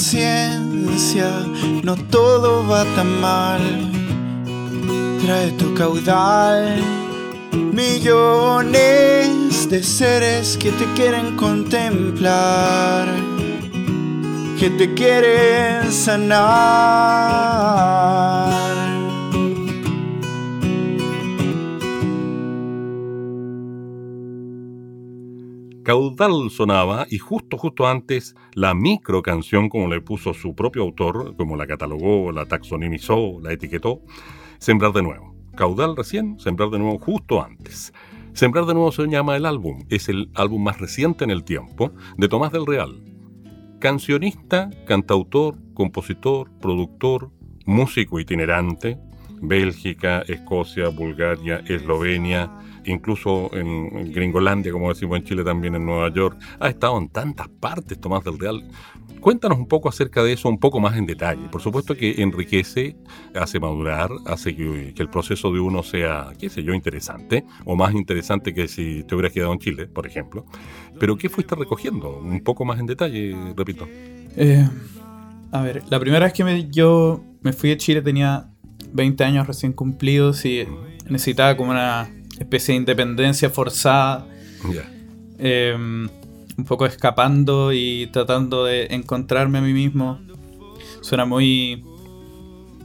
Paciencia, 0.02 1.30
no 1.85 1.94
todo 2.11 2.66
va 2.66 2.85
tan 2.97 3.21
mal. 3.21 3.61
Trae 5.21 5.52
tu 5.52 5.73
caudal, 5.75 6.82
millones 7.73 9.30
de 9.71 9.80
seres 9.80 10.56
que 10.56 10.73
te 10.73 10.87
quieren 10.97 11.37
contemplar, 11.37 13.06
que 14.59 14.71
te 14.71 14.92
quieren 14.92 15.92
sanar. 15.92 16.32
Caudal 25.85 26.49
sonaba 26.51 27.07
y 27.11 27.19
justo, 27.19 27.59
justo 27.59 27.89
antes 27.89 28.37
la 28.55 28.73
micro 28.73 29.21
canción, 29.21 29.69
como 29.69 29.89
le 29.89 30.01
puso 30.01 30.33
su 30.33 30.55
propio 30.55 30.83
autor, 30.83 31.35
como 31.37 31.57
la 31.57 31.67
catalogó, 31.67 32.31
la 32.31 32.47
taxonimizó, 32.47 33.41
la 33.43 33.53
etiquetó, 33.53 34.01
Sembrar 34.59 34.93
de 34.93 35.03
nuevo. 35.03 35.35
Caudal 35.57 35.97
recién, 35.97 36.39
Sembrar 36.39 36.71
de 36.71 36.79
nuevo 36.79 37.01
justo 37.01 37.43
antes. 37.43 37.93
Sembrar 38.33 38.65
de 38.67 38.75
nuevo 38.75 38.93
se 38.93 39.09
llama 39.09 39.37
el 39.37 39.45
álbum, 39.45 39.85
es 39.89 40.09
el 40.09 40.31
álbum 40.35 40.62
más 40.62 40.79
reciente 40.79 41.25
en 41.25 41.31
el 41.31 41.43
tiempo 41.43 41.91
de 42.17 42.29
Tomás 42.29 42.53
del 42.53 42.65
Real. 42.65 43.03
Cancionista, 43.81 44.71
cantautor, 44.87 45.59
compositor, 45.75 46.49
productor, 46.61 47.33
músico 47.67 48.21
itinerante, 48.21 48.99
Bélgica, 49.41 50.23
Escocia, 50.29 50.89
Bulgaria, 50.91 51.65
Eslovenia, 51.67 52.53
incluso 52.85 53.51
en 53.55 54.12
Gringolandia, 54.12 54.73
como 54.73 54.89
decimos 54.89 55.19
en 55.19 55.25
Chile, 55.25 55.45
también 55.45 55.75
en 55.75 55.85
Nueva 55.85 56.12
York. 56.12 56.39
Ha 56.61 56.69
estado 56.69 56.99
en 56.99 57.09
tantas 57.09 57.49
partes 57.49 58.01
Tomás 58.01 58.25
del 58.25 58.39
Real. 58.39 58.62
Cuéntanos 59.21 59.59
un 59.59 59.67
poco 59.67 59.89
acerca 59.89 60.23
de 60.23 60.33
eso, 60.33 60.49
un 60.49 60.59
poco 60.59 60.81
más 60.81 60.97
en 60.97 61.07
detalle. 61.07 61.49
Por 61.49 61.61
supuesto 61.61 61.97
que 61.97 62.21
enriquece, 62.23 62.97
hace 63.35 63.61
madurar, 63.61 64.11
hace 64.27 64.57
que, 64.57 64.93
que 64.95 65.03
el 65.03 65.09
proceso 65.09 65.53
de 65.53 65.61
uno 65.61 65.83
sea, 65.85 66.33
qué 66.39 66.51
sé 66.51 66.65
yo, 66.65 66.75
interesante, 66.75 67.45
o 67.65 67.77
más 67.77 67.95
interesante 67.95 68.53
que 68.53 68.67
si 68.67 69.05
te 69.05 69.15
hubieras 69.15 69.33
quedado 69.33 69.53
en 69.53 69.61
Chile, 69.61 69.87
por 69.87 70.07
ejemplo. 70.07 70.45
Pero 70.99 71.17
¿qué 71.17 71.29
fuiste 71.29 71.55
recogiendo? 71.55 72.19
Un 72.19 72.41
poco 72.43 72.65
más 72.65 72.81
en 72.81 72.87
detalle, 72.87 73.37
repito. 73.57 73.87
Eh, 74.37 74.69
a 75.53 75.62
ver, 75.62 75.83
la 75.89 76.01
primera 76.01 76.25
vez 76.25 76.33
que 76.33 76.45
me, 76.45 76.69
yo 76.71 77.23
me 77.43 77.53
fui 77.53 77.71
de 77.71 77.77
Chile 77.77 78.03
tenía 78.03 78.49
20 78.93 79.25
años 79.25 79.47
recién 79.47 79.73
cumplidos 79.73 80.45
y 80.45 80.67
necesitaba 81.09 81.57
como 81.57 81.71
una 81.71 82.11
especie 82.42 82.75
de 82.75 82.78
independencia 82.78 83.50
forzada. 83.50 84.26
Eh, 85.38 85.75
un 85.76 86.64
poco 86.64 86.87
escapando 86.87 87.72
y 87.72 88.08
tratando 88.12 88.64
de 88.64 88.87
encontrarme 88.90 89.58
a 89.58 89.61
mí 89.62 89.72
mismo. 89.72 90.20
Suena 91.00 91.25
muy... 91.25 91.84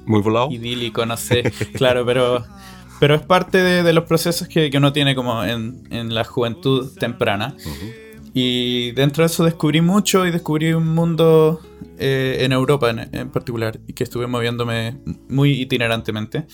Muy 0.06 0.22
volado. 0.22 0.50
Idílico, 0.52 1.06
no 1.06 1.18
sé. 1.18 1.44
claro, 1.74 2.06
pero... 2.06 2.46
Pero 3.00 3.14
es 3.14 3.22
parte 3.22 3.60
de, 3.62 3.94
los 3.94 4.06
procesos 4.06 4.48
que, 4.48 4.72
uno 4.76 4.92
tiene 4.92 5.14
como 5.14 5.44
en, 5.44 6.16
la 6.16 6.24
juventud 6.24 6.92
temprana. 6.98 7.56
Y 8.34 8.92
dentro 8.94 9.24
de 9.24 9.28
eso 9.28 9.44
descubrí 9.44 9.82
mucho 9.82 10.26
y 10.26 10.32
descubrí 10.32 10.74
un 10.74 10.96
mundo 10.96 11.62
eh, 12.00 12.38
en 12.40 12.54
Europa 12.54 12.90
en, 12.90 13.30
particular, 13.30 13.80
y 13.86 13.94
que 13.94 14.04
estuve 14.04 14.26
moviéndome 14.26 14.98
muy 15.30 15.62
itinerantemente. 15.62 16.48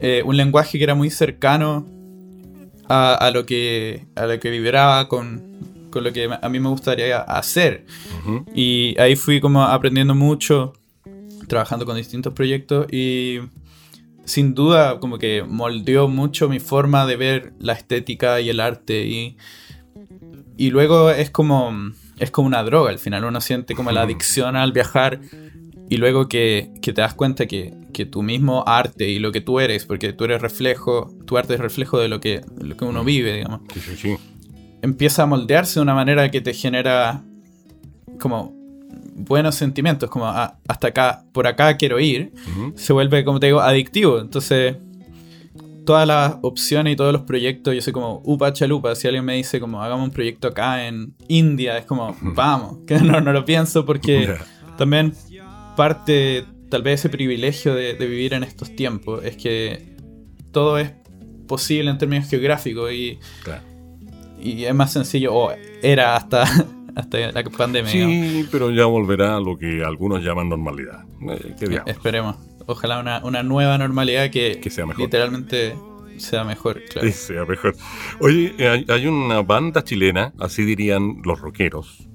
Eh, 0.00 0.22
un 0.24 0.36
lenguaje 0.36 0.78
que 0.78 0.84
era 0.84 0.94
muy 0.94 1.10
cercano 1.10 1.86
a, 2.88 3.30
lo, 3.32 3.46
que, 3.46 4.06
a 4.14 4.26
lo 4.26 4.38
que 4.38 4.50
vibraba 4.50 5.08
con, 5.08 5.88
con 5.90 6.04
lo 6.04 6.12
que 6.12 6.28
a 6.30 6.48
mí 6.48 6.60
me 6.60 6.68
gustaría 6.68 7.20
hacer. 7.20 7.86
Y 8.54 8.94
ahí 8.98 9.16
fui 9.16 9.40
como 9.40 9.62
aprendiendo 9.62 10.14
mucho, 10.14 10.72
trabajando 11.48 11.86
con 11.86 11.96
distintos 11.96 12.32
proyectos 12.32 12.86
y 12.92 13.40
sin 14.24 14.54
duda 14.54 14.98
como 14.98 15.18
que 15.18 15.44
moldeó 15.44 16.08
mucho 16.08 16.48
mi 16.48 16.58
forma 16.58 17.06
de 17.06 17.16
ver 17.16 17.52
la 17.60 17.72
estética 17.72 18.40
y 18.40 18.50
el 18.50 18.58
arte 18.58 19.06
y, 19.06 19.36
y 20.56 20.70
luego 20.70 21.10
es 21.10 21.30
como 21.30 21.72
es 22.18 22.30
como 22.30 22.48
una 22.48 22.62
droga 22.62 22.90
al 22.90 22.98
final. 22.98 23.24
Uno 23.24 23.40
siente 23.40 23.74
como 23.74 23.92
la 23.92 24.02
adicción 24.02 24.56
al 24.56 24.72
viajar 24.72 25.20
y 25.88 25.96
luego 25.98 26.28
que, 26.28 26.72
que 26.82 26.92
te 26.92 27.00
das 27.00 27.14
cuenta 27.14 27.46
que, 27.46 27.72
que, 27.96 28.06
tu 28.06 28.22
mismo 28.22 28.64
arte 28.66 29.08
y 29.08 29.18
lo 29.18 29.32
que 29.32 29.40
tú 29.40 29.60
eres 29.60 29.86
porque 29.86 30.12
tú 30.12 30.24
eres 30.24 30.42
reflejo 30.42 31.14
tu 31.26 31.38
arte 31.38 31.54
es 31.54 31.60
reflejo 31.60 31.98
de 31.98 32.08
lo 32.08 32.20
que, 32.20 32.42
lo 32.60 32.76
que 32.76 32.84
uno 32.84 33.04
vive 33.04 33.34
digamos 33.34 33.60
sí, 33.72 33.80
sí, 33.80 33.96
sí 33.96 34.16
empieza 34.82 35.24
a 35.24 35.26
moldearse 35.26 35.80
de 35.80 35.82
una 35.82 35.94
manera 35.94 36.30
que 36.30 36.40
te 36.40 36.54
genera 36.54 37.22
como 38.20 38.54
buenos 39.16 39.54
sentimientos, 39.54 40.10
como 40.10 40.26
ah, 40.26 40.58
hasta 40.68 40.88
acá, 40.88 41.24
por 41.32 41.46
acá 41.46 41.76
quiero 41.76 41.98
ir, 41.98 42.32
se 42.74 42.92
vuelve, 42.92 43.24
como 43.24 43.40
te 43.40 43.46
digo, 43.46 43.60
adictivo. 43.60 44.20
Entonces, 44.20 44.76
todas 45.84 46.06
las 46.06 46.36
opciones 46.42 46.92
y 46.92 46.96
todos 46.96 47.12
los 47.12 47.22
proyectos, 47.22 47.74
yo 47.74 47.80
soy 47.80 47.92
como 47.92 48.20
upa 48.24 48.52
chalupa. 48.52 48.94
Si 48.94 49.06
alguien 49.06 49.24
me 49.24 49.34
dice 49.34 49.60
como 49.60 49.82
hagamos 49.82 50.04
un 50.04 50.10
proyecto 50.10 50.48
acá 50.48 50.86
en 50.86 51.14
India, 51.28 51.78
es 51.78 51.86
como 51.86 52.14
vamos, 52.20 52.78
que 52.86 52.98
no, 52.98 53.20
no 53.20 53.32
lo 53.32 53.44
pienso 53.44 53.84
porque 53.84 54.34
también 54.76 55.14
parte, 55.76 56.44
tal 56.68 56.82
vez 56.82 57.00
ese 57.00 57.08
privilegio 57.08 57.74
de, 57.74 57.94
vivir 57.94 58.34
en 58.34 58.42
estos 58.42 58.74
tiempos 58.74 59.24
es 59.24 59.36
que 59.36 59.96
todo 60.52 60.78
es 60.78 60.92
posible 61.46 61.90
en 61.90 61.98
términos 61.98 62.28
geográficos 62.28 62.92
y 62.92 63.18
y 64.40 64.64
es 64.64 64.74
más 64.74 64.92
sencillo, 64.92 65.34
o 65.34 65.52
era 65.82 66.16
hasta, 66.16 66.42
hasta 66.94 67.32
la 67.32 67.44
pandemia. 67.44 67.90
Sí, 67.90 68.46
pero 68.50 68.70
ya 68.70 68.86
volverá 68.86 69.36
a 69.36 69.40
lo 69.40 69.58
que 69.58 69.82
algunos 69.84 70.22
llaman 70.22 70.48
normalidad. 70.48 71.04
Eh, 71.28 71.80
Esperemos. 71.86 72.36
Ojalá 72.66 72.98
una, 72.98 73.24
una, 73.24 73.42
nueva 73.44 73.78
normalidad 73.78 74.30
que, 74.30 74.60
sea 74.70 74.86
mejor. 74.86 75.04
literalmente 75.04 75.76
sea 76.16 76.42
mejor. 76.42 76.82
Claro. 76.90 77.08
sea 77.12 77.44
mejor. 77.44 77.76
Oye, 78.20 78.54
hay, 78.88 79.06
una 79.06 79.40
banda 79.42 79.84
chilena, 79.84 80.32
así 80.40 80.64
dirían 80.64 81.20
los 81.24 81.40
rockeros. 81.40 82.08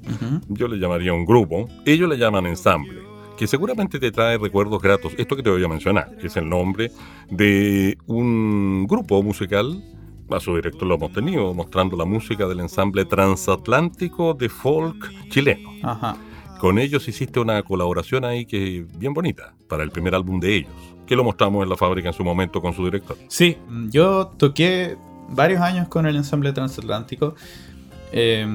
Yo 0.49 0.67
le 0.67 0.77
llamaría 0.77 1.13
un 1.13 1.25
grupo. 1.25 1.69
Ellos 1.85 2.09
le 2.09 2.17
llaman 2.17 2.47
ensamble 2.47 3.10
que 3.41 3.47
seguramente 3.47 3.99
te 3.99 4.11
trae 4.11 4.37
recuerdos 4.37 4.79
gratos. 4.79 5.13
Esto 5.17 5.35
que 5.35 5.41
te 5.41 5.49
voy 5.49 5.63
a 5.63 5.67
mencionar, 5.67 6.15
es 6.21 6.37
el 6.37 6.47
nombre 6.47 6.91
de 7.27 7.97
un 8.05 8.85
grupo 8.87 9.23
musical 9.23 9.83
a 10.29 10.39
su 10.39 10.55
director 10.55 10.87
lo 10.87 10.93
hemos 10.93 11.11
tenido, 11.11 11.51
mostrando 11.51 11.97
la 11.97 12.05
música 12.05 12.47
del 12.47 12.59
ensamble 12.59 13.03
transatlántico 13.03 14.35
de 14.35 14.47
folk 14.47 15.11
chileno. 15.29 15.71
Con 16.59 16.77
ellos 16.77 17.07
hiciste 17.07 17.39
una 17.39 17.63
colaboración 17.63 18.25
ahí 18.25 18.45
que 18.45 18.81
es 18.81 18.99
bien 18.99 19.15
bonita, 19.15 19.55
para 19.67 19.81
el 19.81 19.89
primer 19.89 20.13
álbum 20.13 20.39
de 20.39 20.57
ellos, 20.57 20.71
que 21.07 21.15
lo 21.15 21.23
mostramos 21.23 21.63
en 21.63 21.69
la 21.69 21.77
fábrica 21.77 22.09
en 22.09 22.13
su 22.13 22.23
momento 22.23 22.61
con 22.61 22.73
su 22.73 22.85
director. 22.85 23.17
Sí, 23.27 23.57
yo 23.89 24.27
toqué 24.37 24.97
varios 25.29 25.61
años 25.61 25.87
con 25.87 26.05
el 26.05 26.15
ensamble 26.15 26.53
transatlántico, 26.53 27.33
eh, 28.11 28.45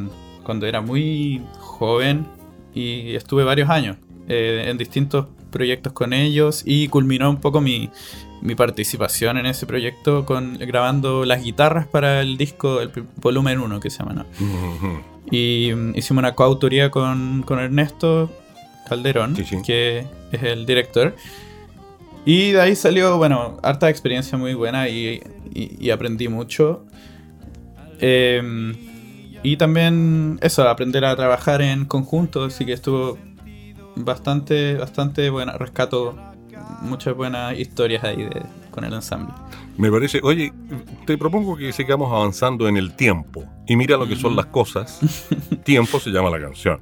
cuando 0.45 0.65
era 0.65 0.81
muy 0.81 1.43
joven 1.59 2.25
y 2.73 3.17
estuve 3.17 3.43
varios 3.43 3.69
años 3.69 3.97
eh, 4.29 4.65
en 4.69 4.79
distintos 4.79 5.27
proyectos 5.51 5.93
con 5.93 6.13
ellos 6.13 6.63
y 6.65 6.89
culminó 6.89 7.31
un 7.31 7.41
poco 7.41 7.61
mi, 7.61 7.91
mi 8.43 8.55
participación 8.55 9.39
en 9.39 9.47
ese 9.47 9.67
proyecto 9.67 10.27
con 10.27 10.59
grabando 10.59 11.25
las 11.25 11.43
guitarras 11.43 11.87
para 11.87 12.21
el 12.21 12.37
disco, 12.37 12.81
el 12.81 12.91
volumen 13.17 13.61
1 13.61 13.81
que 13.81 13.91
se 13.91 13.99
llama, 13.99 14.13
¿no? 14.13 14.27
Y 15.31 15.73
mm, 15.75 15.97
hicimos 15.97 16.21
una 16.23 16.35
coautoría 16.35 16.91
con, 16.91 17.43
con 17.43 17.59
Ernesto 17.59 18.31
Calderón, 18.89 19.35
que 19.65 20.07
es 20.33 20.43
el 20.43 20.67
director. 20.67 21.17
Y 22.25 22.53
de 22.53 22.61
ahí 22.61 22.75
salió, 22.75 23.19
bueno, 23.19 23.59
harta 23.63 23.89
experiencia 23.89 24.37
muy 24.37 24.55
buena 24.55 24.89
y, 24.89 25.23
y, 25.55 25.91
aprendí 25.91 26.29
mucho. 26.29 26.85
Em, 28.01 28.75
y 29.45 29.57
también 29.57 30.39
eso, 30.43 30.69
aprender 30.69 31.05
a 31.05 31.15
trabajar 31.15 31.63
en 31.63 31.85
conjunto, 31.85 32.45
así 32.45 32.67
que 32.67 32.73
estuvo 32.73 33.17
bastante, 33.97 34.77
bastante 34.77 35.31
buena. 35.31 35.53
Rescato 35.53 36.15
muchas 36.81 37.17
buenas 37.17 37.59
historias 37.59 38.05
ahí 38.05 38.29
con 38.71 38.85
el 38.85 38.93
ensamble. 38.93 39.35
Me 39.77 39.91
parece, 39.91 40.21
oye, 40.23 40.53
te 41.07 41.19
propongo 41.19 41.57
que 41.57 41.73
sigamos 41.73 42.11
avanzando 42.13 42.69
en 42.69 42.77
el 42.77 42.95
tiempo. 42.95 43.45
Y 43.67 43.77
mira 43.77 43.97
lo 43.97 44.07
que 44.07 44.17
son 44.17 44.37
las 44.37 44.47
cosas. 44.47 45.01
tiempo 45.65 46.01
se 46.01 46.11
llama 46.11 46.31
la 46.31 46.41
canción. 46.41 46.81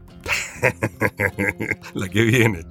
la 1.94 2.08
que 2.08 2.22
viene. 2.22 2.64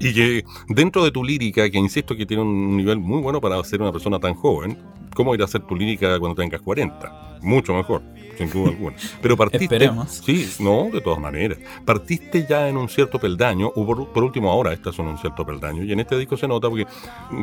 Y 0.00 0.14
que 0.14 0.44
dentro 0.68 1.02
de 1.02 1.10
tu 1.10 1.24
lírica, 1.24 1.68
que 1.70 1.78
insisto 1.78 2.16
que 2.16 2.24
tiene 2.24 2.42
un 2.42 2.76
nivel 2.76 2.98
muy 2.98 3.20
bueno 3.20 3.40
para 3.40 3.62
ser 3.64 3.82
una 3.82 3.90
persona 3.90 4.20
tan 4.20 4.34
joven, 4.34 4.78
¿cómo 5.18 5.34
ir 5.34 5.42
a 5.42 5.46
hacer 5.46 5.62
tu 5.62 5.74
lírica 5.74 6.16
cuando 6.20 6.40
tengas 6.40 6.62
40? 6.62 7.40
Mucho 7.42 7.74
mejor 7.74 8.02
sin 8.38 8.50
duda 8.50 8.70
alguna. 8.70 8.96
Pero 9.20 9.36
partiste. 9.36 9.64
Esperemos. 9.64 10.22
Sí, 10.24 10.48
no, 10.60 10.88
de 10.92 11.00
todas 11.00 11.18
maneras. 11.18 11.58
Partiste 11.84 12.46
ya 12.48 12.68
en 12.68 12.76
un 12.76 12.88
cierto 12.88 13.18
peldaño, 13.18 13.66
o 13.74 13.84
por, 13.84 14.22
último 14.22 14.50
ahora 14.50 14.72
estas 14.72 14.94
son 14.94 15.08
un 15.08 15.18
cierto 15.18 15.44
peldaño, 15.44 15.82
y 15.82 15.92
en 15.92 16.00
este 16.00 16.16
disco 16.16 16.36
se 16.36 16.46
nota 16.46 16.68
porque 16.68 16.86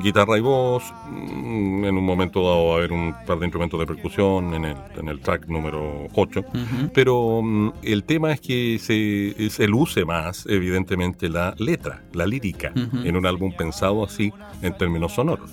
guitarra 0.02 0.38
y 0.38 0.42
voz, 0.42 0.84
mm, 1.10 1.86
en 1.86 1.98
un 1.98 2.06
momento 2.06 2.42
dado 2.42 2.68
va 2.68 2.76
a 2.76 2.78
haber 2.78 2.94
un 2.94 3.14
par 3.28 3.40
de 3.40 3.46
instrumentos 3.46 3.80
de 3.80 3.86
percusión 3.86 4.54
en 4.54 4.66
el, 4.66 4.78
en 4.98 5.10
el 5.10 5.20
track 5.20 5.48
número 5.48 6.08
8, 6.14 6.46
pero 6.94 7.42
mm, 7.44 7.74
el 7.84 8.04
tema 8.06 8.32
es 8.32 8.40
que 8.40 8.80
se, 8.80 9.50
se 9.50 9.68
luce 9.68 10.06
más, 10.06 10.46
evidentemente, 10.48 11.28
la 11.28 11.54
letra, 11.58 12.04
la 12.14 12.26
lírica, 12.26 12.72
en 12.76 13.18
un 13.18 13.26
álbum 13.26 13.52
pensado 13.52 14.04
así 14.06 14.32
en 14.62 14.78
términos 14.78 15.14
sonoros. 15.14 15.52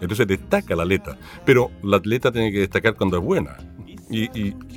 Entonces 0.00 0.26
destaca 0.26 0.76
la 0.76 0.84
letra, 0.84 1.16
pero 1.46 1.70
la 1.82 2.00
letra 2.04 2.30
tiene 2.32 2.52
que 2.52 2.58
destacar 2.58 2.94
cuando 2.94 3.16
es 3.16 3.22
buena. 3.22 3.56
¿Y, 4.10 4.28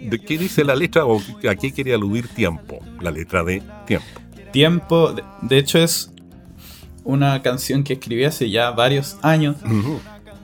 de 0.09 0.19
qué 0.19 0.37
dice 0.37 0.63
la 0.63 0.75
letra 0.75 1.05
o 1.05 1.19
a 1.19 1.55
qué 1.55 1.71
quiere 1.73 1.93
aludir 1.93 2.27
tiempo? 2.29 2.79
La 3.01 3.11
letra 3.11 3.43
de 3.43 3.61
tiempo. 3.85 4.07
Tiempo, 4.51 5.15
de, 5.41 5.57
hecho 5.57 5.77
es 5.79 6.11
una 7.03 7.41
canción 7.41 7.83
que 7.83 7.93
escribí 7.93 8.23
hace 8.23 8.49
ya 8.49 8.71
varios 8.71 9.17
años. 9.21 9.57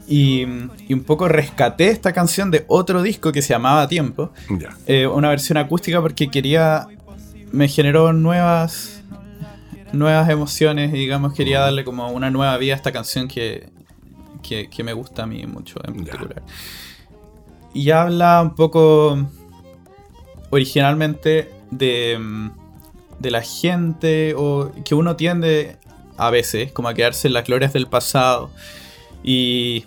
y, 0.08 0.44
un 0.44 1.04
poco 1.06 1.28
rescaté 1.28 1.90
esta 1.90 2.12
canción 2.12 2.52
de 2.52 2.66
otro 2.68 3.02
disco 3.02 3.32
que 3.32 3.42
se 3.42 3.54
llamaba 3.54 3.88
Tiempo. 3.88 4.32
Eh, 4.88 5.08
una 5.08 5.30
versión 5.30 5.58
acústica 5.58 6.02
porque 6.02 6.30
quería. 6.30 6.88
Me 7.52 7.68
generó 7.68 8.14
nuevas. 8.14 9.04
Nuevas 9.94 10.30
emociones 10.30 10.94
y 10.94 10.98
digamos 10.98 11.34
quería 11.34 11.62
darle 11.62 11.86
como 11.86 12.10
una 12.10 12.30
nueva 12.30 12.58
vida 12.58 12.74
a 12.74 12.76
esta 12.76 12.92
canción 12.92 13.30
que, 13.30 13.70
que, 14.48 14.84
me 14.84 14.94
gusta 14.94 15.24
a 15.24 15.26
mí 15.26 15.46
mucho 15.46 15.80
en 15.84 16.06
particular. 16.06 16.44
Y 17.74 17.90
habla 17.92 18.42
un 18.42 18.56
poco 18.56 19.18
originalmente 20.50 21.52
de, 21.72 22.18
mm, 22.20 22.50
de 23.20 23.32
la 23.32 23.42
gente 23.42 24.34
o 24.38 24.72
que 24.84 24.96
uno 24.96 25.16
tiende 25.16 25.78
a 26.18 26.30
veces 26.30 26.72
como 26.72 26.88
a 26.88 26.94
quedarse 26.94 27.28
en 27.28 27.34
las 27.34 27.46
glorias 27.46 27.74
del 27.74 27.88
pasado 27.88 28.50
y, 29.24 29.86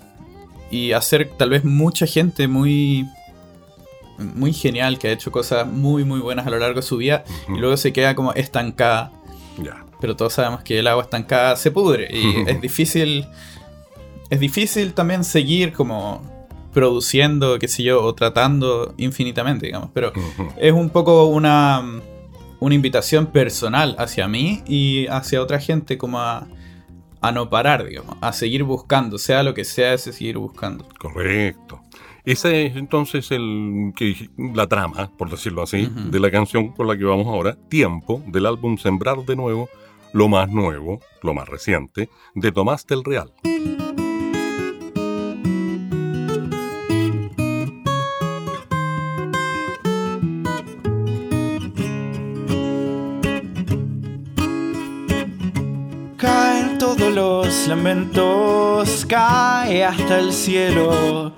y 0.71 0.93
hacer 0.93 1.31
tal 1.37 1.51
vez 1.51 1.65
mucha 1.65 2.07
gente 2.07 2.49
muy 2.49 3.07
muy 4.19 4.53
genial 4.53 4.99
que 4.99 5.09
ha 5.09 5.13
hecho 5.13 5.31
cosas 5.31 5.67
muy 5.67 6.05
muy 6.05 6.19
buenas 6.19 6.47
a 6.47 6.51
lo 6.51 6.59
largo 6.59 6.81
de 6.81 6.87
su 6.87 6.97
vida 6.97 7.25
y 7.49 7.59
luego 7.59 7.77
se 7.77 7.93
queda 7.93 8.15
como 8.15 8.33
estancada. 8.35 9.13
Pero 10.01 10.17
todos 10.17 10.35
sabemos 10.35 10.63
que 10.63 10.79
el 10.79 10.87
agua 10.87 11.03
estancada 11.03 11.57
se 11.57 11.71
pudre 11.71 12.09
y 12.11 12.43
es 12.51 12.61
difícil 12.61 13.27
es 14.31 14.41
difícil 14.41 14.95
también 14.95 15.25
seguir 15.25 15.73
como 15.73 16.23
produciendo, 16.73 17.59
qué 17.59 17.69
sé 17.69 17.83
yo, 17.83 18.03
o 18.03 18.15
tratando 18.15 18.95
infinitamente, 18.99 19.67
digamos. 19.67 19.91
Pero 19.93 20.13
es 20.59 20.73
un 20.73 20.91
poco 20.91 21.27
una, 21.27 21.83
una 22.61 22.75
invitación 22.75 23.27
personal 23.27 23.97
hacia 23.99 24.29
mí 24.29 24.63
y 24.67 25.07
hacia 25.09 25.43
otra 25.43 25.61
gente 25.61 25.99
como 25.99 26.21
a, 26.21 26.47
a 27.21 27.33
no 27.33 27.49
parar, 27.51 27.87
digamos, 27.87 28.17
a 28.21 28.33
seguir 28.33 28.65
buscando, 28.65 29.19
sea 29.19 29.43
lo 29.43 29.55
que 29.55 29.65
sea 29.65 29.95
ese 29.95 30.13
seguir 30.13 30.39
buscando. 30.39 30.87
Correcto. 30.99 31.81
Esa 32.25 32.51
es 32.51 32.77
entonces 32.77 33.31
el, 33.31 33.93
que, 33.97 34.29
la 34.37 34.67
trama, 34.67 35.11
por 35.17 35.31
decirlo 35.31 35.63
así, 35.63 35.91
de 36.11 36.21
la 36.21 36.31
canción 36.31 36.69
con 36.73 36.87
la 36.87 36.99
que 36.99 37.05
vamos 37.05 37.27
ahora, 37.27 37.57
Tiempo, 37.71 38.23
del 38.27 38.45
álbum 38.45 38.77
Sembrar 38.77 39.25
de 39.25 39.35
Nuevo, 39.35 39.71
lo 40.13 40.29
más 40.29 40.51
nuevo, 40.51 41.01
lo 41.23 41.33
más 41.33 41.49
reciente, 41.49 42.11
de 42.35 42.53
Tomás 42.53 42.87
del 42.87 43.03
Real. 43.03 43.33
Cae 59.09 59.85
hasta 59.85 60.19
el 60.19 60.33
cielo. 60.33 61.33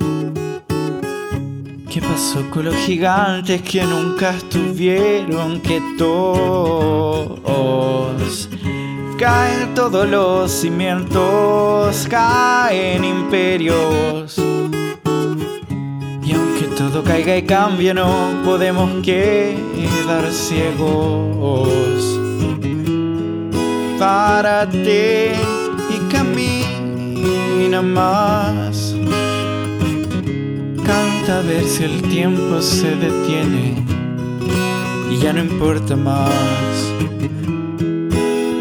¿Qué 1.89 2.01
pasó 2.01 2.49
con 2.51 2.65
los 2.65 2.75
gigantes 2.77 3.63
que 3.63 3.83
nunca 3.85 4.31
estuvieron 4.31 5.61
que 5.61 5.81
todos? 5.99 7.39
Caen 9.19 9.75
todos 9.75 10.09
los 10.09 10.51
cimientos, 10.51 12.07
caen 12.09 13.05
imperios. 13.05 14.39
Y 16.23 16.33
aunque 16.33 16.67
todo 16.77 17.03
caiga 17.03 17.37
y 17.37 17.43
cambie, 17.43 17.93
no 17.95 18.43
podemos 18.45 19.03
quedar 19.05 20.31
ciegos. 20.33 21.69
Párate 23.99 25.60
más. 27.79 28.97
Canta 30.85 31.39
a 31.39 31.43
ver 31.43 31.65
si 31.65 31.85
el 31.85 32.03
tiempo 32.03 32.61
se 32.61 32.97
detiene 32.97 33.85
y 35.11 35.19
ya 35.19 35.33
no 35.33 35.41
importa 35.41 35.95
más. 35.95 36.93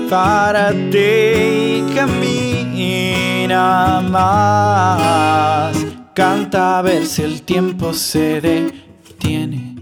Párate 0.09 1.79
y 1.79 1.93
camina 1.95 3.59
más. 4.07 5.75
Canta 6.13 6.77
a 6.77 6.81
ver 6.83 7.05
si 7.07 7.23
el 7.23 7.41
tiempo 7.41 7.93
se 7.93 8.39
detiene 8.41 9.75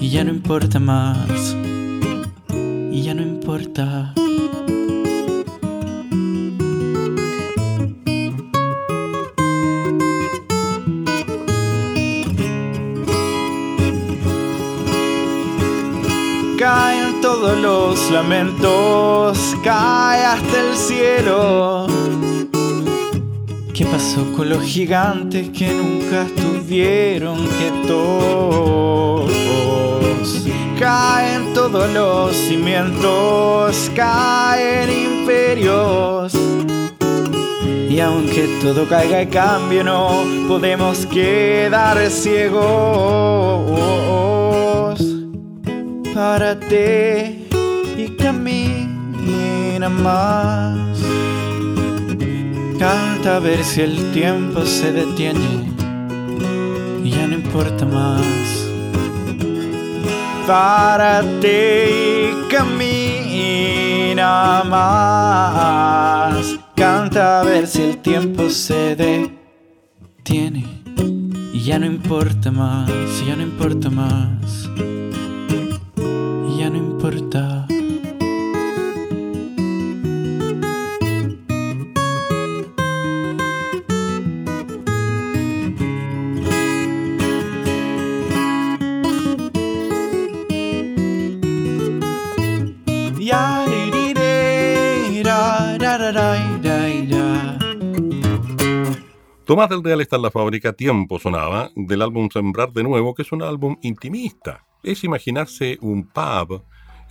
y 0.00 0.10
ya 0.10 0.22
no 0.22 0.30
importa 0.30 0.78
más. 0.78 1.56
Y 2.92 3.02
ya 3.02 3.14
no 3.14 3.22
importa. 3.22 4.12
Los 17.58 18.10
lamentos, 18.10 19.56
cae 19.62 20.24
hasta 20.24 20.60
el 20.60 20.76
cielo. 20.76 21.86
¿Qué 23.74 23.86
pasó 23.86 24.24
con 24.36 24.48
los 24.50 24.62
gigantes 24.62 25.48
que 25.50 25.68
nunca 25.72 26.22
estuvieron 26.22 27.38
quietos? 27.58 29.32
Caen 30.78 31.52
todos 31.54 31.90
los 31.92 32.36
cimientos, 32.36 33.90
caen 33.94 34.90
imperios. 34.90 36.34
Y 37.88 38.00
aunque 38.00 38.58
todo 38.62 38.88
caiga 38.88 39.22
y 39.22 39.26
cambie, 39.26 39.82
no 39.82 40.24
podemos 40.46 41.06
quedar 41.06 42.10
ciegos. 42.10 43.70
Párate 46.20 47.48
y 47.96 48.08
camina 48.10 49.88
más. 49.88 51.00
Canta 52.78 53.36
a 53.36 53.40
ver 53.40 53.64
si 53.64 53.80
el 53.80 54.12
tiempo 54.12 54.66
se 54.66 54.92
detiene 54.92 55.72
y 57.02 57.10
ya 57.10 57.26
no 57.26 57.36
importa 57.36 57.86
más. 57.86 58.68
Párate 60.46 61.88
y 61.90 62.34
camina 62.50 64.62
más. 64.66 66.58
Canta 66.76 67.40
a 67.40 67.44
ver 67.44 67.66
si 67.66 67.80
el 67.80 67.96
tiempo 67.96 68.50
se 68.50 68.94
detiene 68.94 70.66
y 71.54 71.62
ya 71.62 71.78
no 71.78 71.86
importa 71.86 72.50
más, 72.50 72.90
ya 73.26 73.36
no 73.36 73.42
importa 73.42 73.88
más. 73.88 74.68
Tomás 99.46 99.68
del 99.68 99.82
Real 99.82 100.00
está 100.00 100.16
en 100.16 100.22
la 100.22 100.30
fábrica, 100.30 100.74
tiempo 100.74 101.18
sonaba, 101.18 101.70
del 101.74 102.02
álbum 102.02 102.28
Sembrar 102.30 102.72
de 102.72 102.82
Nuevo, 102.82 103.14
que 103.14 103.22
es 103.22 103.32
un 103.32 103.42
álbum 103.42 103.76
intimista. 103.82 104.66
Es 104.82 105.02
imaginarse 105.02 105.78
un 105.80 106.06
pub, 106.06 106.62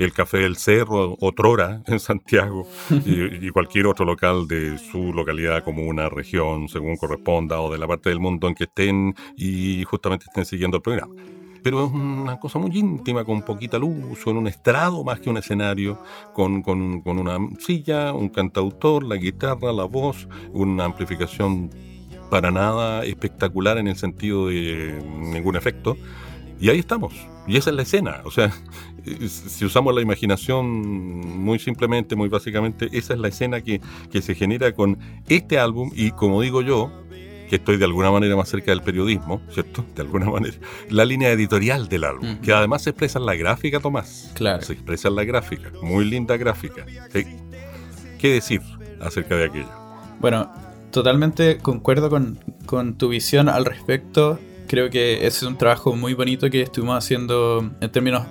el 0.04 0.14
Café 0.14 0.40
del 0.40 0.56
Cerro, 0.56 1.18
Otrora, 1.20 1.84
en 1.88 2.00
Santiago, 2.00 2.68
y, 3.06 3.50
cualquier 3.50 3.88
otro 3.88 4.06
local 4.06 4.48
de 4.48 4.78
su 4.78 5.14
localidad, 5.14 5.64
comuna, 5.64 6.10
región, 6.10 6.68
según 6.70 6.96
corresponda, 6.98 7.60
o 7.62 7.72
de 7.72 7.78
la 7.78 7.88
parte 7.88 8.10
del 8.10 8.20
mundo 8.20 8.48
en 8.48 8.56
que 8.56 8.64
estén 8.64 9.14
y 9.36 9.84
justamente 9.84 10.26
estén 10.28 10.46
siguiendo 10.46 10.78
el 10.78 10.84
programa. 10.84 11.14
Pero 11.62 11.86
es 11.86 11.92
una 11.92 12.40
cosa 12.40 12.58
muy 12.58 12.72
íntima, 12.78 13.26
con 13.26 13.42
poquita 13.42 13.78
luz, 13.78 14.26
en 14.26 14.38
un 14.38 14.48
estrado 14.48 15.04
más 15.04 15.20
que 15.20 15.30
un 15.30 15.38
escenario, 15.38 16.00
con, 16.34 16.62
con- 16.62 17.02
con 17.02 17.20
una 17.20 17.38
silla, 17.60 18.14
un 18.14 18.30
cantautor, 18.30 19.04
la 19.04 19.18
guitarra, 19.18 19.74
la 19.74 19.84
voz, 19.84 20.28
una 20.54 20.86
amplificación 20.86 21.70
para 22.30 22.52
nada 22.52 23.04
espectacular 23.04 23.78
en 23.78 23.88
el 23.90 23.98
sentido 23.98 24.48
de 24.48 25.04
ningún 25.34 25.58
efecto. 25.58 25.98
Y 26.60 26.70
ahí 26.70 26.80
estamos. 26.80 27.14
Y 27.48 27.58
esa 27.58 27.70
es 27.70 27.76
la 27.76 27.82
escena. 27.82 28.22
O 28.26 28.32
sea, 28.32 28.52
si 29.28 29.66
usamos 29.66 29.96
la 29.96 30.02
imaginación 30.02 30.68
muy 30.68 31.60
simplemente, 31.60 32.16
muy 32.16 32.30
básicamente, 32.30 32.90
esa 32.92 33.14
es 33.14 33.20
la 33.20 33.30
escena 33.30 33.62
que, 33.62 33.82
que 34.12 34.22
se 34.22 34.36
genera 34.36 34.74
con 34.74 34.98
este 35.28 35.58
álbum 35.58 35.92
y 35.96 36.12
como 36.12 36.42
digo 36.42 36.62
yo, 36.62 36.92
que 37.50 37.56
estoy 37.56 37.78
de 37.78 37.86
alguna 37.86 38.12
manera 38.12 38.36
más 38.36 38.48
cerca 38.48 38.72
del 38.72 38.82
periodismo, 38.82 39.42
¿cierto? 39.52 39.84
De 39.96 40.04
alguna 40.04 40.26
manera. 40.30 40.56
La 40.90 41.04
línea 41.04 41.32
editorial 41.32 41.90
del 41.90 42.04
álbum, 42.04 42.38
que 42.42 42.54
además 42.54 42.84
se 42.84 42.92
expresa 42.92 43.20
en 43.20 43.26
la 43.26 43.36
gráfica, 43.36 43.80
Tomás. 43.80 44.32
Claro. 44.36 44.62
Se 44.62 44.74
expresa 44.74 45.08
en 45.08 45.16
la 45.16 45.24
gráfica. 45.24 45.72
Muy 45.82 46.06
linda 46.06 46.38
gráfica. 46.38 46.86
Sí. 47.12 47.26
¿Qué 48.20 48.34
decir 48.34 48.62
acerca 49.02 49.36
de 49.36 49.46
aquello? 49.46 49.70
Bueno, 50.20 50.52
totalmente 50.92 51.58
concuerdo 51.58 52.10
con, 52.10 52.38
con 52.66 52.96
tu 52.98 53.10
visión 53.10 53.50
al 53.50 53.66
respecto. 53.66 54.40
Creo 54.70 54.90
que 54.92 55.16
ese 55.18 55.28
es 55.28 55.44
un 55.44 55.58
trabajo 55.58 55.96
muy 55.96 56.14
bonito 56.14 56.48
que 56.50 56.62
estuvimos 56.62 56.96
haciendo 56.98 57.68
en 57.82 57.92
términos 57.92 58.24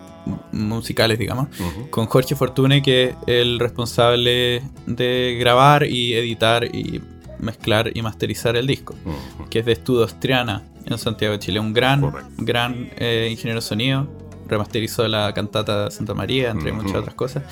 musicales, 0.53 1.19
digamos, 1.19 1.49
Ujú. 1.59 1.91
con 1.91 2.07
Jorge 2.07 2.37
Fortune, 2.37 2.81
que 2.81 3.05
es 3.09 3.15
el 3.27 3.59
responsable 3.59 4.63
de 4.87 5.37
grabar 5.41 5.85
y 5.85 6.15
editar 6.15 6.65
y 6.65 7.01
mezclar 7.41 7.91
y 7.93 8.03
masterizar 8.03 8.57
el 8.57 8.67
disco, 8.69 8.95
Ujú. 9.05 9.49
que 9.51 9.59
es 9.61 9.67
de 9.67 9.73
Estudios 9.73 10.19
Triana 10.21 10.63
en 10.87 10.97
Santiago 10.99 11.33
de 11.33 11.39
Chile. 11.41 11.59
Un 11.61 11.73
gran, 11.73 12.01
Correcto. 12.03 12.31
gran 12.39 12.91
eh, 12.99 13.29
ingeniero 13.31 13.61
de 13.61 13.67
sonido, 13.67 14.09
remasterizó 14.49 15.09
la 15.09 15.35
cantata 15.35 15.91
Santa 15.91 16.15
María, 16.15 16.51
entre 16.51 16.71
Ujú. 16.73 16.83
muchas 16.83 16.99
otras 17.01 17.15
cosas. 17.15 17.43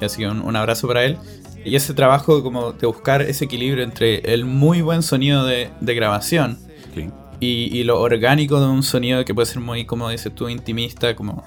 Así 0.00 0.18
que 0.18 0.28
un, 0.28 0.42
un 0.42 0.54
abrazo 0.54 0.86
para 0.86 1.04
él. 1.04 1.18
Y 1.64 1.74
ese 1.74 1.92
trabajo 1.94 2.42
como 2.44 2.72
de 2.72 2.86
buscar 2.86 3.22
ese 3.22 3.46
equilibrio 3.46 3.82
entre 3.82 4.18
el 4.32 4.44
muy 4.44 4.80
buen 4.82 5.02
sonido 5.02 5.44
de, 5.44 5.70
de 5.80 5.94
grabación 5.94 6.58
Sí. 6.94 7.10
Y, 7.40 7.76
y 7.78 7.84
lo 7.84 8.00
orgánico 8.00 8.60
de 8.60 8.66
un 8.66 8.82
sonido 8.82 9.24
que 9.24 9.34
puede 9.34 9.46
ser 9.46 9.60
muy, 9.60 9.84
como 9.84 10.08
dices 10.10 10.34
tú, 10.34 10.48
intimista, 10.48 11.14
como 11.16 11.44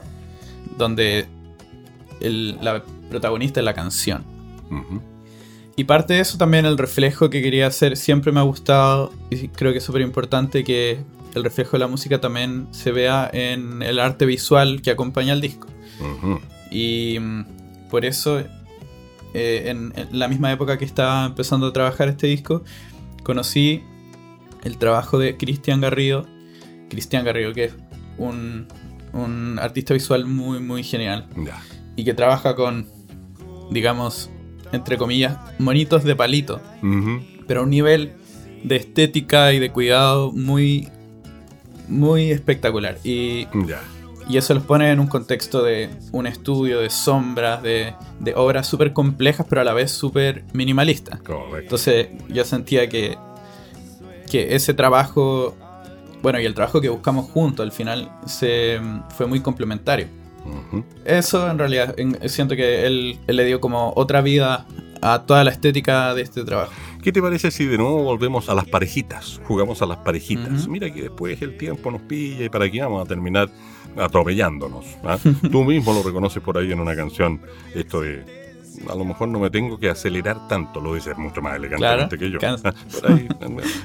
donde 0.77 1.25
el- 2.21 2.57
la 2.61 2.83
protagonista 3.09 3.59
es 3.59 3.65
la 3.65 3.73
canción. 3.73 4.23
Y 5.75 5.85
parte 5.85 6.13
de 6.13 6.19
eso 6.19 6.37
también 6.37 6.65
el 6.65 6.77
reflejo 6.77 7.29
que 7.29 7.41
quería 7.41 7.67
hacer. 7.67 7.95
Siempre 7.97 8.31
me 8.31 8.39
ha 8.39 8.43
gustado 8.43 9.13
y 9.29 9.47
creo 9.47 9.71
que 9.71 9.77
es 9.79 9.83
súper 9.83 10.01
importante 10.01 10.63
que 10.63 10.99
el 11.33 11.43
reflejo 11.43 11.71
de 11.73 11.79
la 11.79 11.87
música 11.87 12.19
también 12.19 12.67
se 12.71 12.91
vea 12.91 13.29
en 13.31 13.81
el 13.81 13.99
arte 13.99 14.25
visual 14.25 14.81
que 14.81 14.91
acompaña 14.91 15.33
al 15.33 15.41
disco. 15.41 15.67
Y 16.71 17.17
mm, 17.19 17.45
por 17.89 18.03
eso, 18.05 18.39
eh, 19.33 19.63
en, 19.67 19.93
en 19.95 20.19
la 20.19 20.27
misma 20.27 20.51
época 20.51 20.77
que 20.77 20.85
estaba 20.85 21.25
empezando 21.25 21.67
a 21.67 21.73
trabajar 21.73 22.09
este 22.09 22.27
disco, 22.27 22.63
conocí 23.23 23.83
el 24.63 24.77
trabajo 24.77 25.17
de 25.17 25.37
Cristian 25.37 25.81
Garrido 25.81 26.25
Cristian 26.89 27.23
Garrido, 27.23 27.53
que 27.53 27.65
es 27.65 27.73
un, 28.17 28.67
un 29.13 29.59
artista 29.59 29.93
visual 29.93 30.25
muy, 30.25 30.59
muy 30.59 30.83
genial. 30.83 31.27
Y 31.95 32.03
que 32.03 32.13
trabaja 32.13 32.55
con, 32.55 32.87
digamos, 33.71 34.29
entre 34.71 34.97
comillas, 34.97 35.37
monitos 35.59 36.03
de 36.03 36.15
palito. 36.15 36.59
Pero 37.47 37.61
a 37.61 37.63
un 37.63 37.69
nivel 37.69 38.13
de 38.63 38.75
estética 38.75 39.53
y 39.53 39.59
de 39.59 39.71
cuidado 39.71 40.31
muy, 40.31 40.89
muy 41.87 42.31
espectacular. 42.31 42.97
Y, 43.03 43.47
y 44.27 44.37
eso 44.37 44.53
los 44.53 44.63
pone 44.63 44.91
en 44.91 44.99
un 44.99 45.07
contexto 45.07 45.63
de 45.63 45.89
un 46.11 46.27
estudio, 46.27 46.81
de 46.81 46.89
sombras, 46.89 47.63
de, 47.63 47.93
de 48.19 48.33
obras 48.35 48.67
súper 48.67 48.93
complejas, 48.93 49.45
pero 49.49 49.61
a 49.61 49.63
la 49.63 49.73
vez 49.73 49.91
súper 49.91 50.43
minimalistas. 50.53 51.19
Entonces 51.57 52.09
yo 52.27 52.43
sentía 52.45 52.87
que, 52.89 53.17
que 54.29 54.55
ese 54.55 54.73
trabajo, 54.73 55.55
bueno, 56.21 56.39
y 56.39 56.45
el 56.45 56.53
trabajo 56.53 56.79
que 56.81 56.89
buscamos 56.89 57.29
juntos 57.29 57.63
al 57.65 57.71
final 57.71 58.09
se, 58.25 58.79
fue 59.17 59.25
muy 59.27 59.39
complementario. 59.41 60.07
Eso 61.05 61.49
en 61.49 61.59
realidad 61.59 61.93
en- 61.99 62.17
siento 62.29 62.55
que 62.55 62.85
él, 62.85 63.19
él 63.27 63.35
le 63.35 63.45
dio 63.45 63.59
como 63.59 63.93
otra 63.95 64.21
vida 64.21 64.65
a 65.01 65.23
toda 65.23 65.43
la 65.43 65.51
estética 65.51 66.13
de 66.13 66.21
este 66.23 66.43
trabajo. 66.43 66.71
¿Qué 67.03 67.11
te 67.11 67.21
parece 67.21 67.51
si 67.51 67.65
de 67.65 67.77
nuevo 67.77 68.03
volvemos 68.03 68.49
a 68.49 68.55
las 68.55 68.65
parejitas? 68.67 69.39
Jugamos 69.45 69.81
a 69.81 69.85
las 69.85 69.97
parejitas. 69.99 70.67
Mira 70.67 70.91
que 70.93 71.03
después 71.03 71.41
el 71.41 71.55
tiempo 71.57 71.91
nos 71.91 72.01
pilla 72.01 72.45
y 72.45 72.49
para 72.49 72.65
aquí 72.65 72.79
vamos 72.79 73.05
a 73.05 73.07
terminar 73.07 73.49
atropellándonos. 73.97 74.85
¿ah? 75.03 75.17
Tú 75.51 75.63
mismo 75.63 75.93
lo 75.93 76.03
reconoces 76.03 76.41
por 76.43 76.57
ahí 76.57 76.71
en 76.71 76.79
una 76.79 76.95
canción, 76.95 77.41
esto 77.73 78.01
de 78.01 78.25
a 78.89 78.95
lo 78.95 79.03
mejor 79.05 79.27
no 79.29 79.39
me 79.39 79.49
tengo 79.49 79.79
que 79.79 79.89
acelerar 79.89 80.47
tanto, 80.47 80.79
lo 80.79 80.93
dices 80.93 81.17
mucho 81.17 81.41
más 81.41 81.55
elegantemente 81.55 82.17
Claro, 82.17 82.19
que 82.19 82.31
yo. 82.31 82.39
cansa. 82.39 82.71
Por 83.01 83.11
ahí, 83.11 83.27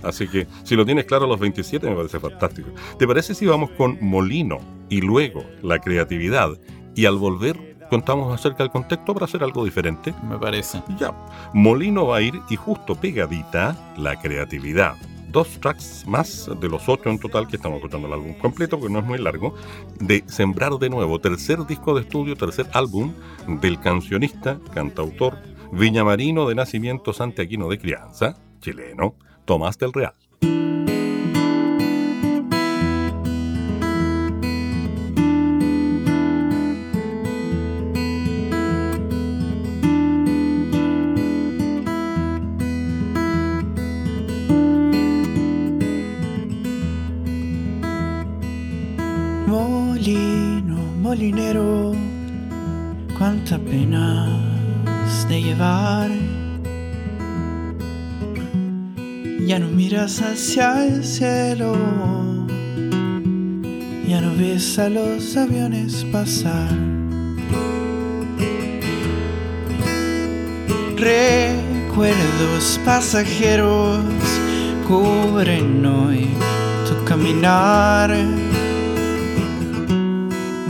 así 0.02 0.28
que 0.28 0.46
si 0.62 0.76
lo 0.76 0.84
tienes 0.84 1.04
claro 1.06 1.24
a 1.24 1.28
los 1.28 1.40
27 1.40 1.88
me 1.88 1.96
parece 1.96 2.20
fantástico. 2.20 2.68
¿Te 2.98 3.06
parece 3.06 3.34
si 3.34 3.46
vamos 3.46 3.70
con 3.70 3.98
Molino 4.00 4.58
y 4.88 5.00
luego 5.00 5.44
la 5.62 5.78
creatividad 5.78 6.50
y 6.94 7.06
al 7.06 7.16
volver 7.16 7.74
contamos 7.90 8.32
acerca 8.34 8.62
del 8.64 8.70
contexto 8.70 9.12
para 9.14 9.26
hacer 9.26 9.42
algo 9.42 9.64
diferente? 9.64 10.14
Me 10.28 10.38
parece. 10.38 10.82
Ya, 10.98 11.12
Molino 11.52 12.06
va 12.06 12.16
a 12.18 12.20
ir 12.22 12.34
y 12.50 12.56
justo 12.56 12.94
pegadita 12.94 13.76
la 13.96 14.16
creatividad. 14.20 14.94
Dos 15.34 15.48
tracks 15.60 16.06
más 16.06 16.48
de 16.60 16.68
los 16.68 16.88
ocho 16.88 17.10
en 17.10 17.18
total 17.18 17.48
que 17.48 17.56
estamos 17.56 17.78
escuchando 17.78 18.06
el 18.06 18.12
álbum 18.12 18.34
completo, 18.34 18.80
que 18.80 18.88
no 18.88 19.00
es 19.00 19.04
muy 19.04 19.18
largo, 19.18 19.52
de 19.98 20.22
Sembrar 20.28 20.78
de 20.78 20.88
Nuevo, 20.88 21.20
tercer 21.20 21.66
disco 21.66 21.92
de 21.92 22.02
estudio, 22.02 22.36
tercer 22.36 22.68
álbum 22.72 23.12
del 23.60 23.80
cancionista, 23.80 24.60
cantautor, 24.72 25.36
viñamarino 25.72 26.48
de 26.48 26.54
nacimiento 26.54 27.12
santiaguino 27.12 27.68
de 27.68 27.80
crianza, 27.80 28.36
chileno, 28.60 29.16
Tomás 29.44 29.76
del 29.76 29.92
Real. 29.92 30.14
Molinero, 51.14 51.92
cuánta 53.16 53.56
pena 53.56 54.26
de 55.28 55.42
llevar. 55.42 56.10
Ya 59.46 59.60
no 59.60 59.68
miras 59.68 60.20
hacia 60.22 60.84
el 60.84 61.04
cielo, 61.04 61.76
ya 64.08 64.20
no 64.22 64.34
ves 64.36 64.76
a 64.80 64.88
los 64.88 65.36
aviones 65.36 66.04
pasar. 66.10 66.72
Recuerdos 70.96 72.80
pasajeros 72.84 74.00
cubren 74.88 75.86
hoy 75.86 76.26
tu 76.88 77.04
caminar 77.04 78.10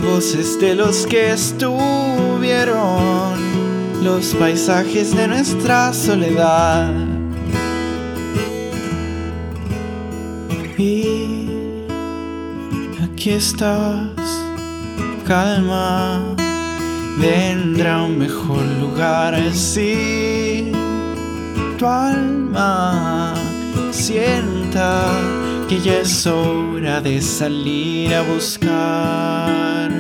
voces 0.04 0.58
de 0.60 0.74
los 0.74 1.06
que 1.06 1.32
estuvieron, 1.32 2.74
los 4.02 4.34
paisajes 4.34 5.16
de 5.16 5.28
nuestra 5.28 5.92
soledad. 5.92 6.92
Y 10.76 11.48
aquí 13.02 13.30
estás, 13.30 14.10
calma, 15.26 16.22
vendrá 17.18 18.02
un 18.02 18.18
mejor 18.18 18.64
lugar 18.80 19.40
si 19.52 20.70
tu 21.78 21.86
alma 21.86 23.34
sienta 23.90 25.43
que 25.82 26.00
es 26.00 26.26
hora 26.26 27.00
de 27.00 27.20
salir 27.20 28.14
a 28.14 28.22
buscar. 28.22 29.90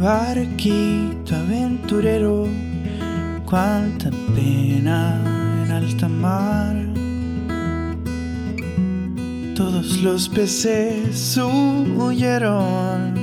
Barquito 0.00 1.34
aventurero, 1.34 2.46
cuánta 3.46 4.10
pena 4.34 5.18
en 5.64 5.72
alta 5.72 6.08
mar. 6.08 6.83
Los 10.02 10.28
peces 10.28 11.38
huyeron 11.38 13.14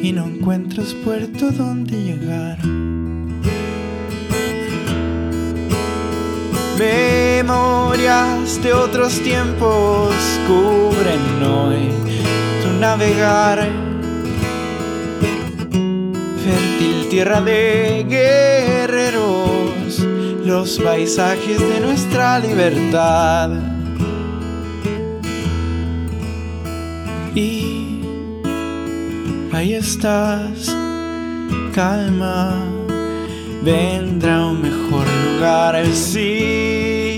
y 0.00 0.12
no 0.12 0.26
encuentras 0.26 0.94
puerto 1.04 1.50
donde 1.50 2.00
llegar. 2.02 2.58
Memorias 6.78 8.62
de 8.62 8.72
otros 8.72 9.20
tiempos 9.20 10.14
cubren 10.46 11.42
hoy 11.42 11.90
tu 12.62 12.68
navegar. 12.80 13.68
Fértil 16.44 17.08
tierra 17.10 17.40
de 17.40 18.06
guerreros, 18.08 19.98
los 20.44 20.78
paisajes 20.78 21.58
de 21.58 21.80
nuestra 21.80 22.38
libertad. 22.38 23.77
Y 27.38 28.00
ahí 29.52 29.74
estás, 29.74 30.74
calma, 31.72 32.56
vendrá 33.62 34.46
un 34.46 34.60
mejor 34.60 35.06
lugar 35.24 35.86
si 35.86 37.16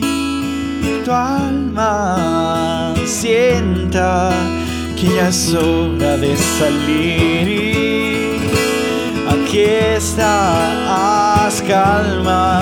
tu 1.07 1.11
alma 1.11 2.93
sienta 3.07 4.31
que 4.95 5.07
ya 5.17 5.29
es 5.29 5.55
hora 5.55 6.19
de 6.19 6.37
salir. 6.37 7.49
Y 7.49 8.41
aquí 9.27 9.61
estás, 9.97 11.63
calma, 11.67 12.61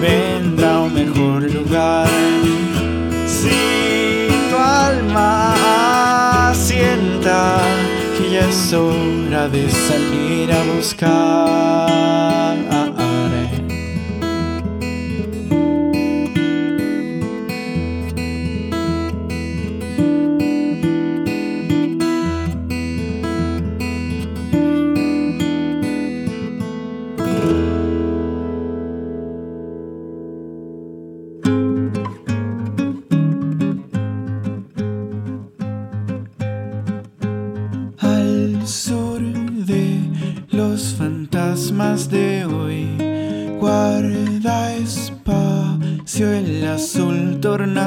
vendrá 0.00 0.80
un 0.80 0.94
mejor 0.94 1.42
lugar 1.52 2.08
si 3.26 4.28
tu 4.48 4.56
alma 4.56 5.58
que 8.16 8.30
ya 8.30 8.48
es 8.48 8.72
hora 8.72 9.48
de 9.48 9.68
salir 9.70 10.52
a 10.52 10.62
buscar. 10.74 12.47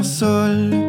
Espacio 0.02 0.81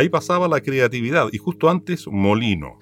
Ahí 0.00 0.08
pasaba 0.08 0.48
la 0.48 0.62
creatividad 0.62 1.28
y 1.30 1.36
justo 1.36 1.68
antes 1.68 2.06
Molino. 2.06 2.78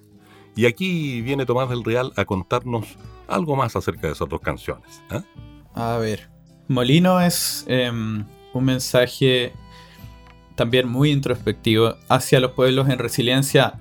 Y 0.54 0.66
aquí 0.66 1.20
viene 1.20 1.44
Tomás 1.44 1.68
del 1.68 1.82
Real 1.82 2.12
a 2.14 2.24
contarnos 2.24 2.86
algo 3.26 3.56
más 3.56 3.74
acerca 3.74 4.06
de 4.06 4.12
esas 4.12 4.28
dos 4.28 4.40
canciones. 4.40 5.02
¿ah? 5.10 5.24
A 5.74 5.98
ver. 5.98 6.28
Molino 6.68 7.20
es 7.20 7.64
em, 7.66 8.24
un 8.54 8.64
mensaje 8.64 9.52
también 10.54 10.86
muy 10.88 11.10
introspectivo 11.10 11.96
hacia 12.08 12.38
los 12.38 12.52
pueblos 12.52 12.88
en 12.88 13.00
resiliencia, 13.00 13.74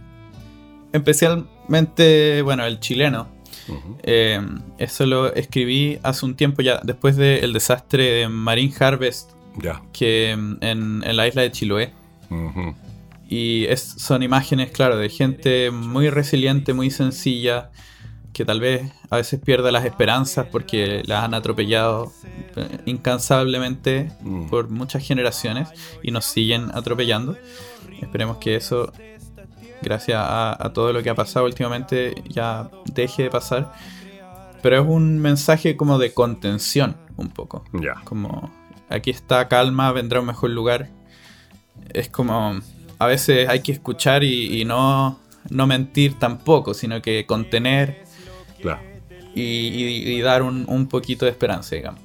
especialmente, 0.91 2.41
bueno, 2.41 2.65
el 2.65 2.79
chileno. 2.79 3.27
Em, 4.01 4.61
eso 4.79 5.05
lo 5.05 5.31
escribí 5.35 5.99
hace 6.01 6.25
un 6.25 6.35
tiempo 6.35 6.63
ya, 6.63 6.79
después 6.83 7.17
del 7.17 7.53
desastre 7.53 8.03
de 8.03 8.29
Marine 8.29 8.73
Harvest, 8.79 9.29
Ya. 9.61 9.83
que 9.93 10.31
em, 10.31 10.57
en, 10.61 11.03
en 11.05 11.15
la 11.15 11.27
isla 11.27 11.43
de 11.43 11.51
Chiloé. 11.51 11.93
Y 13.29 13.65
es, 13.65 13.81
son 13.81 14.23
imágenes, 14.23 14.71
claro, 14.71 14.97
de 14.97 15.09
gente 15.09 15.69
muy 15.71 16.09
resiliente, 16.09 16.73
muy 16.73 16.89
sencilla, 16.91 17.71
que 18.33 18.45
tal 18.45 18.59
vez 18.61 18.91
a 19.09 19.17
veces 19.17 19.39
pierde 19.43 19.71
las 19.71 19.83
esperanzas 19.83 20.45
porque 20.51 21.01
las 21.05 21.23
han 21.23 21.33
atropellado 21.33 22.11
eh, 22.55 22.77
incansablemente 22.85 24.11
Mm. 24.21 24.47
por 24.49 24.69
muchas 24.69 25.05
generaciones 25.05 25.69
y 26.03 26.11
nos 26.11 26.25
siguen 26.25 26.69
atropellando. 26.73 27.35
Esperemos 28.01 28.37
que 28.37 28.55
eso, 28.55 28.91
gracias 29.81 30.19
a, 30.21 30.51
a 30.65 30.71
todo 30.71 30.93
lo 30.93 31.01
que 31.03 31.09
ha 31.09 31.15
pasado 31.15 31.45
últimamente, 31.45 32.15
ya 32.29 32.69
deje 32.93 33.23
de 33.23 33.29
pasar. 33.29 33.73
Pero 34.61 34.81
es 34.81 34.87
un 34.87 35.19
mensaje 35.19 35.75
como 35.75 35.97
de 35.99 36.13
contención, 36.13 36.95
un 37.17 37.29
poco 37.29 37.63
Ya. 37.73 37.95
como 38.03 38.51
aquí 38.89 39.09
está 39.09 39.47
calma, 39.47 39.91
vendrá 39.91 40.19
un 40.19 40.27
mejor 40.27 40.51
lugar. 40.51 40.89
Es 41.93 42.09
como 42.09 42.59
a 42.99 43.05
veces 43.07 43.47
hay 43.49 43.61
que 43.61 43.71
escuchar 43.71 44.23
y, 44.23 44.61
y 44.61 44.65
no, 44.65 45.19
no 45.49 45.67
mentir 45.67 46.17
tampoco, 46.19 46.73
sino 46.73 47.01
que 47.01 47.25
contener 47.25 48.03
Claro. 48.61 48.81
y, 49.35 49.41
y- 49.41 50.11
y 50.13 50.21
dar 50.21 50.41
un, 50.43 50.65
un 50.67 50.87
poquito 50.87 51.25
de 51.25 51.31
esperanza, 51.31 51.75
digamos. 51.75 52.01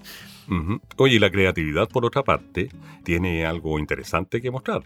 Ujú. 0.49 0.81
Oye, 0.99 1.15
y 1.17 1.19
la 1.19 1.31
creatividad, 1.31 1.89
por 1.89 2.05
otra 2.05 2.23
parte, 2.23 2.69
tiene 3.05 3.47
algo 3.47 3.79
interesante 3.79 4.41
que 4.41 4.51
mostrar. 4.51 4.83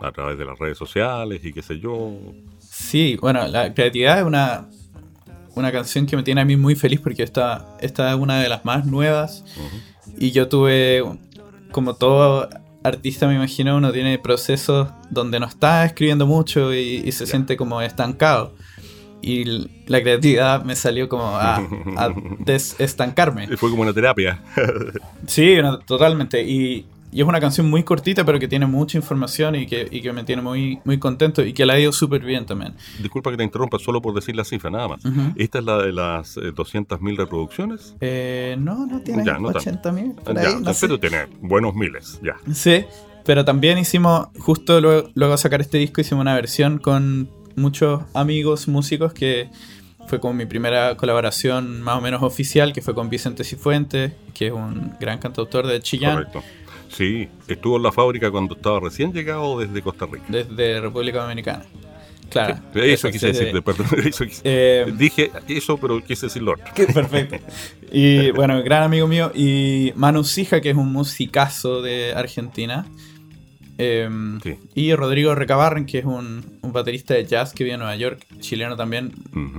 A 0.00 0.10
través 0.12 0.36
de 0.36 0.44
las 0.44 0.58
redes 0.58 0.76
sociales 0.76 1.40
y 1.44 1.52
qué 1.52 1.62
sé 1.62 1.78
yo. 1.78 2.12
Sí, 2.58 3.16
bueno, 3.20 3.46
la 3.48 3.72
creatividad 3.72 4.18
es 4.18 4.24
una, 4.24 4.68
una 5.54 5.70
canción 5.72 6.04
que 6.04 6.16
me 6.16 6.22
tiene 6.24 6.40
a 6.40 6.44
mí 6.44 6.56
muy 6.56 6.74
feliz 6.74 7.00
porque 7.00 7.22
esta, 7.22 7.76
esta 7.80 8.10
es 8.12 8.16
una 8.18 8.42
de 8.42 8.48
las 8.48 8.64
más 8.64 8.84
nuevas 8.84 9.44
y 10.18 10.32
yo 10.32 10.48
tuve, 10.48 11.02
como 11.70 11.94
todo 11.94 12.48
artista 12.84 13.26
me 13.26 13.34
imagino, 13.34 13.76
uno 13.76 13.90
tiene 13.90 14.18
procesos 14.18 14.88
donde 15.10 15.40
no 15.40 15.46
está 15.46 15.84
escribiendo 15.84 16.26
mucho 16.26 16.72
y, 16.72 17.02
y 17.04 17.12
se 17.12 17.26
siente 17.26 17.56
como 17.56 17.82
estancado. 17.82 18.52
Y 19.22 19.44
la 19.86 20.02
creatividad 20.02 20.64
me 20.64 20.76
salió 20.76 21.08
como 21.08 21.24
a, 21.24 21.56
a 21.96 22.14
desestancarme. 22.40 23.56
Fue 23.56 23.70
como 23.70 23.82
una 23.82 23.94
terapia. 23.94 24.42
Sí, 25.26 25.56
no, 25.62 25.78
totalmente. 25.78 26.42
Y, 26.42 26.86
y 27.14 27.20
es 27.20 27.28
una 27.28 27.38
canción 27.38 27.70
muy 27.70 27.84
cortita, 27.84 28.24
pero 28.24 28.40
que 28.40 28.48
tiene 28.48 28.66
mucha 28.66 28.98
información 28.98 29.54
y 29.54 29.66
que, 29.66 29.86
y 29.88 30.02
que 30.02 30.12
me 30.12 30.24
tiene 30.24 30.42
muy, 30.42 30.80
muy 30.84 30.98
contento 30.98 31.44
y 31.44 31.52
que 31.52 31.64
la 31.64 31.74
ha 31.74 31.78
ido 31.78 31.92
súper 31.92 32.24
bien 32.24 32.44
también. 32.44 32.74
Disculpa 32.98 33.30
que 33.30 33.36
te 33.36 33.44
interrumpa, 33.44 33.78
solo 33.78 34.02
por 34.02 34.12
decir 34.14 34.34
la 34.34 34.44
cifra, 34.44 34.68
nada 34.68 34.88
más. 34.88 35.04
¿Esta 35.36 35.60
es 35.60 35.64
la 35.64 35.78
de 35.78 35.92
las 35.92 36.36
eh, 36.36 36.52
200.000 36.52 37.16
reproducciones? 37.16 37.94
Eh, 38.00 38.56
no, 38.58 38.84
no 38.86 39.00
tiene 39.00 39.22
no 39.22 39.32
tanto. 39.52 39.58
80 39.58 39.92
mil. 39.92 40.14
ya, 40.26 40.72
pero 40.80 40.98
tiene 40.98 41.26
buenos 41.40 41.76
miles, 41.76 42.20
ya. 42.20 42.34
Sí, 42.52 42.84
pero 43.24 43.44
también 43.44 43.78
hicimos, 43.78 44.26
justo 44.40 44.80
luego, 44.80 45.08
luego 45.14 45.34
de 45.34 45.38
sacar 45.38 45.60
este 45.60 45.78
disco, 45.78 46.00
hicimos 46.00 46.22
una 46.22 46.34
versión 46.34 46.78
con 46.78 47.30
muchos 47.54 48.02
amigos 48.14 48.66
músicos 48.66 49.12
que 49.12 49.50
fue 50.08 50.20
como 50.20 50.34
mi 50.34 50.46
primera 50.46 50.96
colaboración 50.96 51.80
más 51.80 51.96
o 51.96 52.00
menos 52.00 52.24
oficial, 52.24 52.72
que 52.72 52.82
fue 52.82 52.94
con 52.94 53.08
Vicente 53.08 53.44
Cifuentes, 53.44 54.12
que 54.34 54.48
es 54.48 54.52
un 54.52 54.94
gran 55.00 55.18
cantautor 55.18 55.66
de 55.66 55.80
Chillán, 55.80 56.14
Correcto. 56.14 56.42
Sí, 56.96 57.28
estuvo 57.48 57.76
en 57.76 57.82
la 57.82 57.92
fábrica 57.92 58.30
cuando 58.30 58.54
estaba 58.54 58.80
recién 58.80 59.12
llegado 59.12 59.58
desde 59.58 59.82
Costa 59.82 60.06
Rica. 60.06 60.24
desde 60.28 60.80
República 60.80 61.22
Dominicana. 61.22 61.64
Claro. 62.30 62.56
Sí, 62.72 62.80
eso 62.80 63.10
quise 63.10 63.26
decir, 63.28 63.62
perdón. 63.62 63.86
eso 64.06 64.24
quise- 64.24 64.40
Eh, 64.44 64.92
Dije 64.96 65.30
eso, 65.48 65.76
pero 65.76 66.02
quise 66.02 66.26
decir 66.26 66.42
lo 66.42 66.52
otro. 66.52 66.64
Perfecto. 66.94 67.36
Y 67.92 68.30
bueno, 68.32 68.62
gran 68.62 68.82
amigo 68.82 69.06
mío. 69.06 69.30
Y 69.34 69.92
Manu 69.94 70.24
Sija, 70.24 70.60
que 70.60 70.70
es 70.70 70.76
un 70.76 70.90
musicazo 70.92 71.82
de 71.82 72.12
Argentina. 72.14 72.86
Em, 73.78 74.40
Sí. 74.40 74.56
Y 74.74 74.94
Rodrigo 74.94 75.34
Recabarren, 75.34 75.84
que 75.86 75.98
es 75.98 76.04
un, 76.04 76.58
un 76.62 76.72
baterista 76.72 77.14
de 77.14 77.24
jazz 77.26 77.52
que 77.52 77.64
vive 77.64 77.74
en 77.74 77.80
Nueva 77.80 77.96
York, 77.96 78.24
chileno 78.40 78.76
también, 78.76 79.12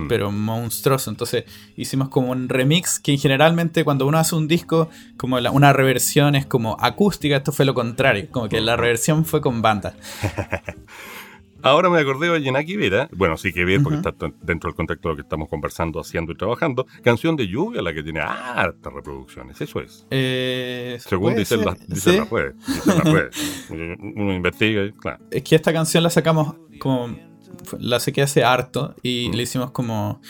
pero 0.08 0.32
monstruoso. 0.32 1.10
Entonces 1.10 1.44
hicimos 1.76 2.08
como 2.08 2.30
un 2.30 2.48
remix 2.48 2.98
que 2.98 3.16
generalmente 3.18 3.84
cuando 3.84 4.06
uno 4.06 4.18
hace 4.18 4.34
un 4.34 4.48
disco, 4.48 4.88
como 5.16 5.38
la- 5.40 5.50
una 5.50 5.72
reversión 5.72 6.34
es 6.34 6.46
como 6.46 6.76
acústica, 6.80 7.36
esto 7.36 7.52
fue 7.52 7.64
lo 7.66 7.74
contrario, 7.74 8.28
como 8.30 8.48
que 8.48 8.60
la 8.60 8.76
reversión 8.76 9.24
fue 9.24 9.40
con 9.40 9.60
banda. 9.62 9.94
Ahora 11.66 11.90
me 11.90 11.98
acordé 12.00 12.28
de 12.30 12.40
Yenaki 12.42 12.76
Vera, 12.76 13.08
bueno, 13.12 13.36
sí 13.36 13.52
que 13.52 13.64
ver 13.64 13.82
porque 13.82 13.98
está 13.98 14.12
dentro 14.42 14.70
del 14.70 14.76
contexto 14.76 15.08
de 15.08 15.12
lo 15.12 15.16
que 15.16 15.22
estamos 15.22 15.48
conversando, 15.48 16.00
haciendo 16.00 16.32
y 16.32 16.36
trabajando. 16.36 16.86
Canción 17.02 17.36
de 17.36 17.46
lluvia, 17.48 17.82
la 17.82 17.92
que 17.92 18.02
tiene 18.02 18.20
hartas 18.20 18.92
reproducciones, 18.92 19.60
eso 19.60 19.80
es. 19.80 20.06
Eh, 20.10 20.96
Según 21.00 21.34
dicen, 21.36 21.64
las, 21.64 21.78
dicen 21.88 22.12
sí. 22.14 22.18
las 22.18 22.30
redes. 22.30 22.54
Redes. 23.04 23.66
Uno 23.70 24.32
investiga 24.34 24.84
y 24.84 24.92
claro. 24.92 25.18
Es 25.30 25.42
que 25.42 25.56
esta 25.56 25.72
canción 25.72 26.02
la 26.02 26.10
sacamos 26.10 26.54
como. 26.78 27.16
La 27.78 28.00
saqué 28.00 28.22
hace 28.22 28.44
harto 28.44 28.94
y 29.02 29.32
le 29.32 29.42
hicimos 29.42 29.70
como. 29.70 30.20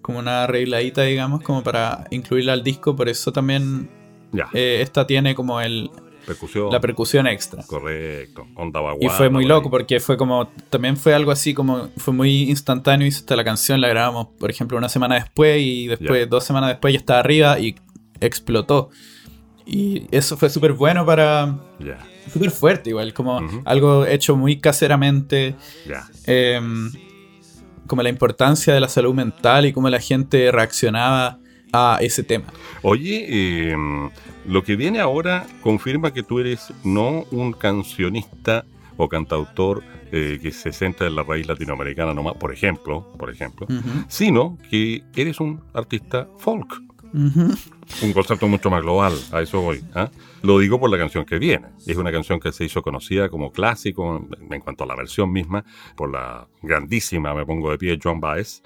Como 0.00 0.18
una 0.18 0.44
arregladita, 0.44 1.02
digamos, 1.02 1.42
como 1.42 1.62
para 1.62 2.06
incluirla 2.10 2.54
al 2.54 2.64
disco. 2.64 2.96
Por 2.96 3.08
eso 3.08 3.32
también 3.32 3.88
Ya. 4.32 4.48
eh, 4.52 4.80
esta 4.82 5.06
tiene 5.06 5.34
como 5.36 5.60
el, 5.60 5.90
Percusión. 6.26 6.70
la 6.70 6.80
percusión 6.80 7.26
extra. 7.26 7.62
Correcto. 7.66 8.46
Onda 8.54 8.80
Y 9.00 9.08
fue 9.08 9.28
muy 9.30 9.44
loco 9.44 9.70
porque 9.70 10.00
fue 10.00 10.16
como, 10.16 10.48
también 10.70 10.96
fue 10.96 11.14
algo 11.14 11.30
así 11.30 11.54
como, 11.54 11.88
fue 11.96 12.14
muy 12.14 12.50
instantáneo, 12.50 13.06
hizo 13.06 13.18
hasta 13.18 13.36
la 13.36 13.44
canción, 13.44 13.80
la 13.80 13.88
grabamos, 13.88 14.28
por 14.38 14.50
ejemplo, 14.50 14.78
una 14.78 14.88
semana 14.88 15.16
después 15.16 15.60
y 15.60 15.88
después, 15.88 16.28
dos 16.28 16.44
semanas 16.44 16.70
después 16.70 16.92
ya 16.94 16.98
estaba 17.00 17.20
arriba 17.20 17.58
y 17.58 17.74
explotó. 18.20 18.90
Y 19.64 20.06
eso 20.10 20.36
fue 20.36 20.50
súper 20.50 20.72
bueno 20.72 21.06
para, 21.06 21.56
Ya, 21.78 21.98
súper 22.32 22.50
fuerte 22.50 22.90
igual, 22.90 23.12
como 23.14 23.40
algo 23.64 24.06
hecho 24.06 24.36
muy 24.36 24.58
caseramente, 24.58 25.54
ya. 25.86 26.08
em, 26.26 26.90
como 27.86 28.02
la 28.02 28.08
importancia 28.08 28.74
de 28.74 28.80
la 28.80 28.88
salud 28.88 29.14
mental 29.14 29.66
y 29.66 29.72
cómo 29.72 29.88
la 29.88 30.00
gente 30.00 30.50
reaccionaba 30.50 31.38
a 31.72 31.98
ese 32.00 32.22
tema. 32.22 32.46
Oye, 32.82 33.26
eh, 33.28 33.76
lo 34.46 34.62
que 34.62 34.76
viene 34.76 35.00
ahora 35.00 35.46
confirma 35.62 36.12
que 36.12 36.22
tú 36.22 36.38
eres 36.38 36.72
no 36.84 37.24
un 37.30 37.52
cancionista 37.52 38.64
o 38.96 39.08
cantautor 39.08 39.82
eh, 40.12 40.38
que 40.42 40.52
se 40.52 40.72
centra 40.72 41.06
en 41.06 41.16
la 41.16 41.22
raíz 41.22 41.46
latinoamericana 41.46 42.12
nomás, 42.12 42.34
por 42.34 42.52
ejemplo, 42.52 43.12
por 43.18 43.30
ejemplo, 43.30 43.66
sino 44.08 44.58
que 44.68 45.02
eres 45.16 45.40
un 45.40 45.60
artista 45.72 46.28
folk. 46.38 46.82
Un 47.14 48.12
concepto 48.14 48.48
mucho 48.48 48.70
más 48.70 48.82
global, 48.82 49.12
a 49.32 49.42
eso 49.42 49.60
voy. 49.60 49.84
¿ah? 49.94 50.10
Lo 50.42 50.58
digo 50.58 50.80
por 50.80 50.90
la 50.90 50.96
canción 50.96 51.26
que 51.26 51.38
viene. 51.38 51.68
Es 51.86 51.96
una 51.98 52.10
canción 52.10 52.40
que 52.40 52.52
se 52.52 52.64
hizo 52.64 52.82
conocida 52.82 53.28
como 53.28 53.52
clásico 53.52 54.26
en 54.50 54.60
cuanto 54.60 54.84
a 54.84 54.86
la 54.86 54.96
versión 54.96 55.30
misma, 55.30 55.64
por 55.94 56.10
la 56.10 56.48
grandísima, 56.62 57.34
me 57.34 57.44
pongo 57.44 57.70
de 57.70 57.78
pie, 57.78 57.98
John 58.02 58.18
Baez, 58.18 58.62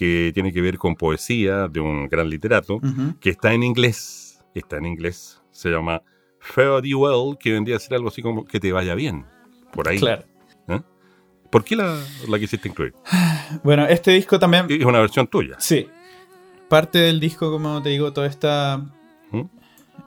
que 0.00 0.30
tiene 0.32 0.50
que 0.50 0.62
ver 0.62 0.78
con 0.78 0.96
poesía 0.96 1.68
de 1.68 1.78
un 1.78 2.08
gran 2.08 2.30
literato, 2.30 2.80
que 3.20 3.28
está 3.28 3.52
en 3.52 3.62
inglés. 3.62 4.42
Está 4.54 4.78
en 4.78 4.86
inglés. 4.86 5.42
Se 5.50 5.68
llama 5.68 6.00
Fare 6.38 6.80
Thee 6.80 6.94
Well, 6.94 7.36
que 7.38 7.52
vendría 7.52 7.76
a 7.76 7.78
ser 7.78 7.96
algo 7.96 8.08
así 8.08 8.22
como 8.22 8.46
que 8.46 8.58
te 8.58 8.72
vaya 8.72 8.94
bien. 8.94 9.26
Por 9.74 9.86
ahí. 9.86 9.98
Claro. 9.98 10.24
¿eh? 10.68 10.80
¿Por 11.50 11.64
qué 11.64 11.76
la, 11.76 12.02
la 12.26 12.38
quisiste 12.38 12.66
incluir? 12.66 12.94
Bueno, 13.62 13.84
este 13.84 14.12
disco 14.12 14.38
también 14.38 14.66
Es 14.70 14.86
una 14.86 15.00
versión 15.00 15.26
tuya. 15.26 15.56
Sí. 15.58 15.86
Parte 16.70 16.98
del 16.98 17.20
disco, 17.20 17.50
como 17.50 17.82
te 17.82 17.90
digo, 17.90 18.10
toda 18.14 18.26
esta. 18.26 18.78
¿Mm? 19.32 19.42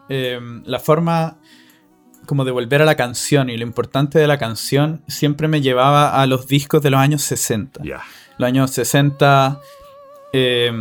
eh, 0.10 0.40
la 0.66 0.80
forma 0.80 1.38
como 2.26 2.46
de 2.46 2.52
volver 2.52 2.82
a 2.82 2.86
la 2.86 2.96
canción 2.96 3.52
y 3.52 3.58
lo 3.58 3.64
importante 3.64 4.18
de 4.18 4.26
la 4.26 4.40
canción 4.40 5.04
siempre 5.08 5.48
me 5.48 5.62
llevaba 5.62 6.20
a 6.20 6.26
los 6.26 6.48
discos 6.48 6.82
de 6.82 6.90
los 6.90 7.00
años 7.00 7.22
60. 7.22 7.84
Ya. 7.84 8.02
Los 8.40 8.48
años 8.48 8.72
60, 8.72 9.62
eh, 10.34 10.72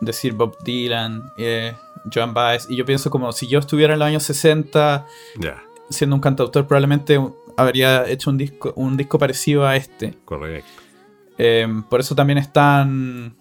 decir 0.00 0.32
Bob 0.32 0.56
Dylan, 0.64 1.32
eh, 1.36 1.74
Joan 2.12 2.32
Baez, 2.32 2.66
y 2.70 2.76
yo 2.76 2.84
pienso 2.84 3.10
como 3.10 3.30
si 3.32 3.46
yo 3.48 3.58
estuviera 3.58 3.92
en 3.94 3.98
los 3.98 4.06
años 4.06 4.22
60 4.22 5.06
Ya. 5.38 5.62
siendo 5.90 6.16
un 6.16 6.20
cantautor, 6.22 6.66
probablemente 6.66 7.20
habría 7.56 8.08
hecho 8.08 8.30
un 8.30 8.38
disco, 8.38 8.72
un 8.76 8.96
disco 8.96 9.18
parecido 9.18 9.66
a 9.66 9.76
este. 9.76 10.14
Correcto. 10.24 10.70
Eh, 11.38 11.66
por 11.90 12.00
eso 12.00 12.14
también 12.14 12.38
es 12.38 12.52
tan 12.52 13.36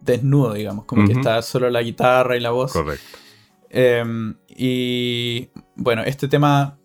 desnudo, 0.00 0.52
digamos, 0.52 0.84
como 0.84 1.06
que 1.06 1.14
está 1.14 1.40
solo 1.42 1.70
la 1.70 1.82
guitarra 1.82 2.36
y 2.36 2.40
la 2.40 2.50
voz. 2.50 2.72
Correcto. 2.72 3.18
Eh, 3.70 4.04
y 4.48 5.48
bueno, 5.74 6.02
este 6.04 6.28
tema 6.28 6.76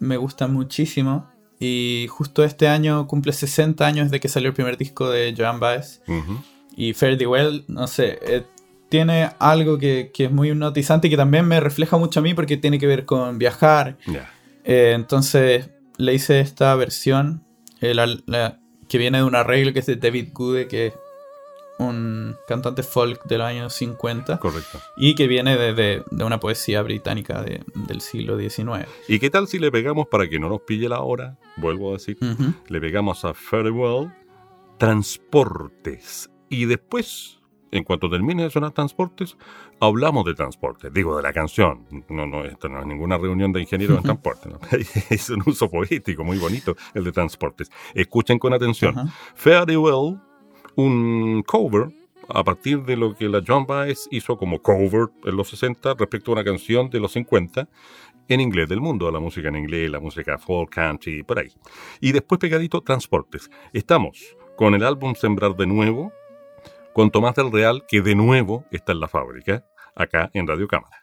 me 0.00 0.16
gusta 0.16 0.46
muchísimo. 0.48 1.30
Y 1.60 2.06
justo 2.08 2.44
este 2.44 2.68
año 2.68 3.06
cumple 3.08 3.32
60 3.32 3.84
años 3.86 4.10
de 4.10 4.20
que 4.20 4.28
salió 4.28 4.48
el 4.50 4.54
primer 4.54 4.76
disco 4.76 5.08
de 5.10 5.34
Joan 5.36 5.58
Baez. 5.58 6.00
Y 6.80 6.92
Fare 6.94 7.16
Thee 7.16 7.26
Well, 7.26 7.64
no 7.66 7.86
sé, 7.88 8.18
eh, 8.22 8.44
tiene 8.88 9.30
algo 9.40 9.78
que, 9.78 10.10
que 10.14 10.26
es 10.26 10.30
muy 10.30 10.50
hipnotizante 10.50 11.08
y 11.08 11.10
que 11.10 11.16
también 11.16 11.44
me 11.46 11.58
refleja 11.60 11.96
mucho 11.98 12.20
a 12.20 12.22
mí 12.22 12.34
porque 12.34 12.56
tiene 12.56 12.78
que 12.78 12.86
ver 12.86 13.04
con 13.04 13.36
viajar. 13.38 13.98
Ya. 14.06 14.30
Eh, 14.64 14.92
entonces 14.94 15.70
le 15.96 16.14
hice 16.14 16.38
esta 16.40 16.74
versión 16.76 17.44
eh, 17.80 17.94
la- 17.94 18.06
la- 18.26 18.60
que 18.88 18.96
viene 18.98 19.18
de 19.18 19.24
un 19.24 19.34
arreglo 19.34 19.72
que 19.72 19.80
es 19.80 19.86
de 19.86 19.96
David 19.96 20.28
Gude, 20.32 20.68
que 20.68 20.86
es 20.86 20.94
un 21.80 22.34
cantante 22.48 22.82
folk 22.82 23.24
de 23.24 23.38
los 23.38 23.46
años 23.46 23.72
50 23.74 24.38
Correcto. 24.38 24.80
y 24.96 25.14
que 25.14 25.26
viene 25.26 25.56
de, 25.56 25.74
de- 25.74 26.02
de 26.10 26.24
una 26.24 26.40
poesía 26.40 26.82
británica 26.82 27.42
de- 27.42 27.62
del 27.74 28.00
siglo 28.00 28.38
XIX. 28.38 28.86
¿Y 29.08 29.18
qué 29.18 29.30
tal 29.30 29.46
si 29.48 29.58
le 29.58 29.70
pegamos 29.70 30.06
para 30.08 30.28
que 30.28 30.38
no 30.40 30.48
nos 30.48 30.60
pille 30.62 30.88
la 30.88 31.00
hora? 31.00 31.36
Vuelvo 31.56 31.90
a 31.90 31.92
decir, 31.94 32.16
le 32.68 32.80
pegamos 32.80 33.24
a 33.24 33.34
Farewell 33.34 34.10
transportes. 34.78 36.30
Y 36.48 36.64
después, 36.66 37.40
en 37.70 37.84
cuanto 37.84 38.08
termine 38.08 38.44
de 38.44 38.50
sonar 38.50 38.72
transportes, 38.72 39.36
hablamos 39.80 40.24
de 40.24 40.34
transportes. 40.34 40.92
Digo, 40.92 41.16
de 41.16 41.22
la 41.22 41.32
canción. 41.32 41.86
No, 42.08 42.26
no, 42.26 42.44
esto 42.44 42.68
no 42.68 42.80
es 42.80 42.86
ninguna 42.86 43.18
reunión 43.18 43.52
de 43.52 43.60
ingenieros 43.60 43.98
en 43.98 44.02
transporte. 44.02 44.48
¿no? 44.48 44.58
Es 45.10 45.30
un 45.30 45.42
uso 45.46 45.70
poético 45.70 46.24
muy 46.24 46.38
bonito 46.38 46.76
el 46.94 47.04
de 47.04 47.12
transportes. 47.12 47.70
Escuchen 47.94 48.38
con 48.38 48.52
atención. 48.52 48.98
Ajá. 48.98 49.14
Farewell, 49.34 50.18
un 50.76 51.42
cover 51.46 51.88
a 52.28 52.44
partir 52.44 52.84
de 52.84 52.96
lo 52.96 53.14
que 53.14 53.28
la 53.28 53.42
John 53.46 53.66
Baez 53.66 54.06
hizo 54.10 54.36
como 54.36 54.60
cover 54.60 55.08
en 55.24 55.36
los 55.36 55.48
60 55.48 55.94
respecto 55.94 56.30
a 56.30 56.34
una 56.34 56.44
canción 56.44 56.90
de 56.90 57.00
los 57.00 57.12
50 57.12 57.68
en 58.28 58.40
inglés 58.40 58.68
del 58.68 58.80
mundo, 58.80 59.10
la 59.10 59.20
música 59.20 59.48
en 59.48 59.56
inglés, 59.56 59.90
la 59.90 60.00
música 60.00 60.38
folk, 60.38 60.70
country, 60.70 61.22
por 61.22 61.38
ahí. 61.38 61.50
Y 62.00 62.12
después 62.12 62.38
pegadito, 62.38 62.82
Transportes. 62.82 63.50
Estamos 63.72 64.36
con 64.56 64.74
el 64.74 64.84
álbum 64.84 65.14
Sembrar 65.14 65.56
de 65.56 65.66
Nuevo, 65.66 66.12
con 66.98 67.12
Tomás 67.12 67.36
del 67.36 67.52
Real, 67.52 67.84
que 67.86 68.02
de 68.02 68.16
nuevo 68.16 68.64
está 68.72 68.90
en 68.90 68.98
la 68.98 69.06
fábrica, 69.06 69.64
acá 69.94 70.30
en 70.34 70.48
Radio 70.48 70.66
Cámara. 70.66 70.96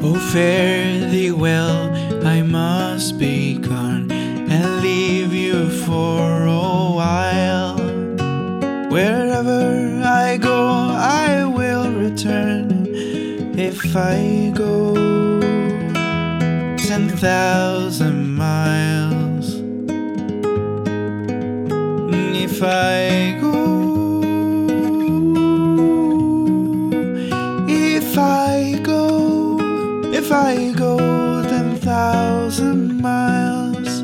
Oh, 0.00 0.14
fare 0.30 1.08
thee 1.10 1.32
well, 1.32 1.90
I 2.24 2.44
must 2.44 3.18
be 3.18 3.58
gone 3.58 4.08
and 4.12 4.80
leave 4.80 5.34
you 5.34 5.68
for 5.68 6.46
a 6.46 6.92
while. 6.94 7.76
Wherever 8.88 10.00
I 10.04 10.38
go, 10.38 10.94
I 10.94 11.44
will 11.44 11.90
return 11.92 12.86
if 13.58 13.96
I 13.96 14.52
go 14.54 14.89
thousand 17.20 18.34
miles. 18.34 19.60
If 22.42 22.62
I 22.62 23.36
go, 23.38 24.22
if 27.68 28.16
I 28.16 28.80
go, 28.82 29.58
if 30.14 30.32
I 30.32 30.72
go 30.72 30.96
ten 31.42 31.76
thousand 31.76 33.02
miles, 33.02 34.00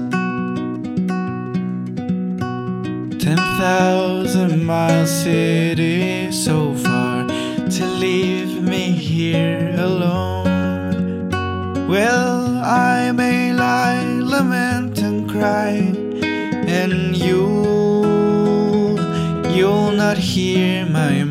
ten 3.25 3.39
thousand 3.57 4.63
miles 4.63 5.25
it 5.25 5.79
is 5.79 6.45
so 6.45 6.75
far 6.75 7.27
to 7.27 7.85
leave 7.99 8.63
me 8.63 8.91
here 8.91 9.75
alone. 9.79 11.31
Well, 11.89 12.46
I 12.69 13.13
may 13.13 13.53
lie, 13.53 14.03
lament 14.03 14.99
and 14.99 15.31
cry, 15.31 15.95
and 16.67 17.17
you, 17.17 17.47
you'll 19.55 19.93
not 19.93 20.19
hear 20.19 20.85
my 20.85 21.23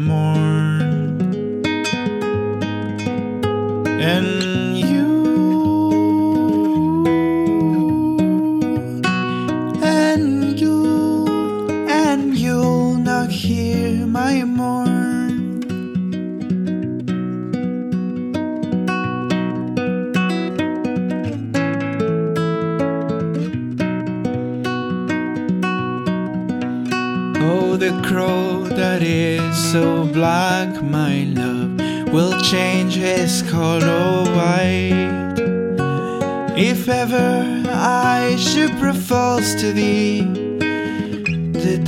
If 36.88 36.92
ever 36.92 37.64
I 37.68 38.36
should 38.36 38.70
propose 38.78 39.56
to 39.56 39.74
thee, 39.74 40.22
the 40.22 41.82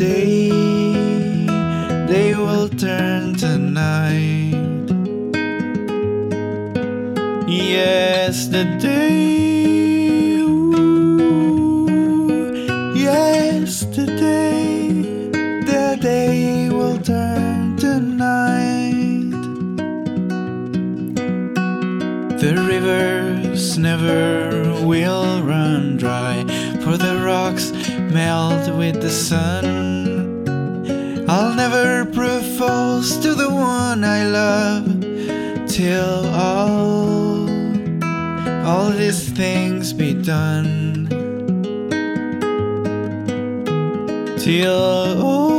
sun. 29.17 29.65
I'll 31.27 31.55
never 31.55 32.05
prove 32.05 32.45
false 32.57 33.17
to 33.17 33.33
the 33.33 33.49
one 33.49 34.03
I 34.03 34.27
love 34.29 34.85
till 35.67 36.25
all 36.33 37.49
all 38.69 38.89
these 38.91 39.27
things 39.29 39.91
be 39.91 40.13
done. 40.13 41.07
Till 44.37 45.19
all 45.25 45.56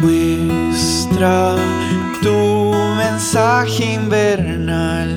Muestra 0.00 1.56
tu 2.22 2.72
mensaje 2.96 3.94
invernal 3.94 5.16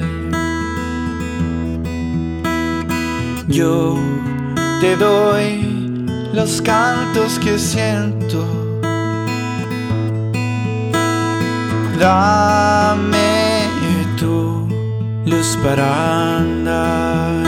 Yo 3.47 3.97
te 4.79 4.95
doy 4.95 6.05
los 6.33 6.61
cantos 6.61 7.39
que 7.39 7.57
siento 7.59 8.45
Dame 11.99 13.67
tu 14.17 14.67
luz 15.25 15.57
para 15.61 16.37
andar. 16.37 17.43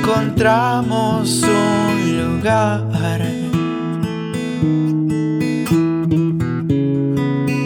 Encontramos 0.00 1.44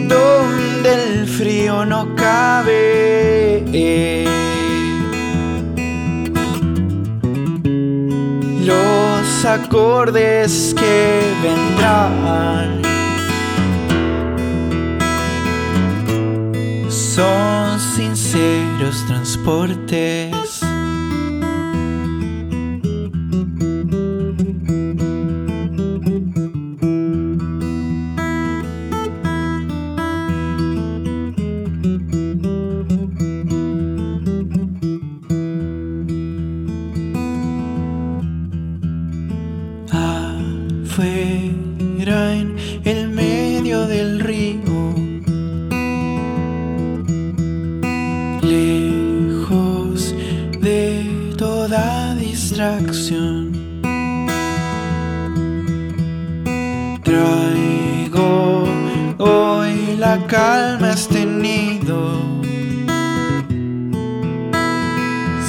donde 0.07 0.93
el 0.93 1.27
frío 1.27 1.83
no 1.83 2.15
cabe. 2.15 3.63
Los 8.65 9.45
acordes 9.45 10.75
que 10.77 11.21
vendrán 11.41 12.81
son 16.89 17.79
sinceros 17.79 19.03
transportes. 19.07 20.36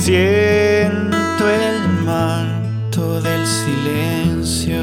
Siento 0.09 1.51
el 1.51 1.87
manto 2.07 3.21
del 3.21 3.47
silencio. 3.47 4.81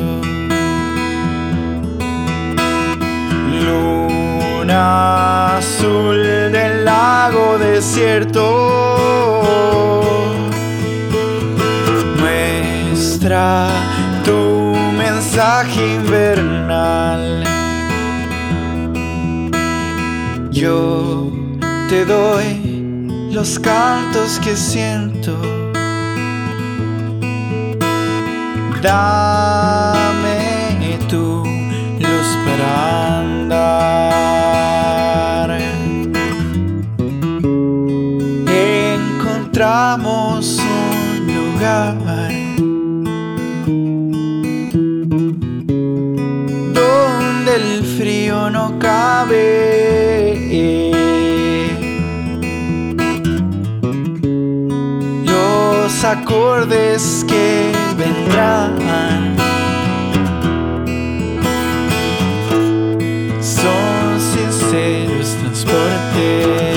Luna 3.66 5.58
azul 5.58 6.22
del 6.52 6.86
lago 6.86 7.58
desierto. 7.58 8.44
Muestra 12.20 13.70
tu 14.24 14.76
mensaje 14.96 15.96
invernal. 15.96 17.44
Yo 20.52 21.32
te 21.90 22.06
doy 22.06 22.66
los 23.32 23.60
cantos 23.60 24.40
que 24.40 24.56
siento. 24.56 25.15
Dame 28.82 30.98
tu 31.10 31.44
luz 32.00 32.38
para 32.46 33.20
andar. 33.22 33.90
Encontramos 38.48 40.60
un 40.60 41.34
lugar 41.34 41.98
donde 46.74 47.56
el 47.56 47.84
frío 47.98 48.52
no 48.52 48.78
cabe. 48.78 49.85
Acordes 56.06 57.26
que 57.28 57.72
vendrán 57.98 59.36
son 63.42 64.20
sinceros 64.20 65.36
transportes. 65.42 66.76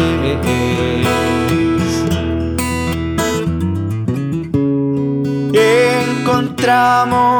Encontramos 5.53 7.38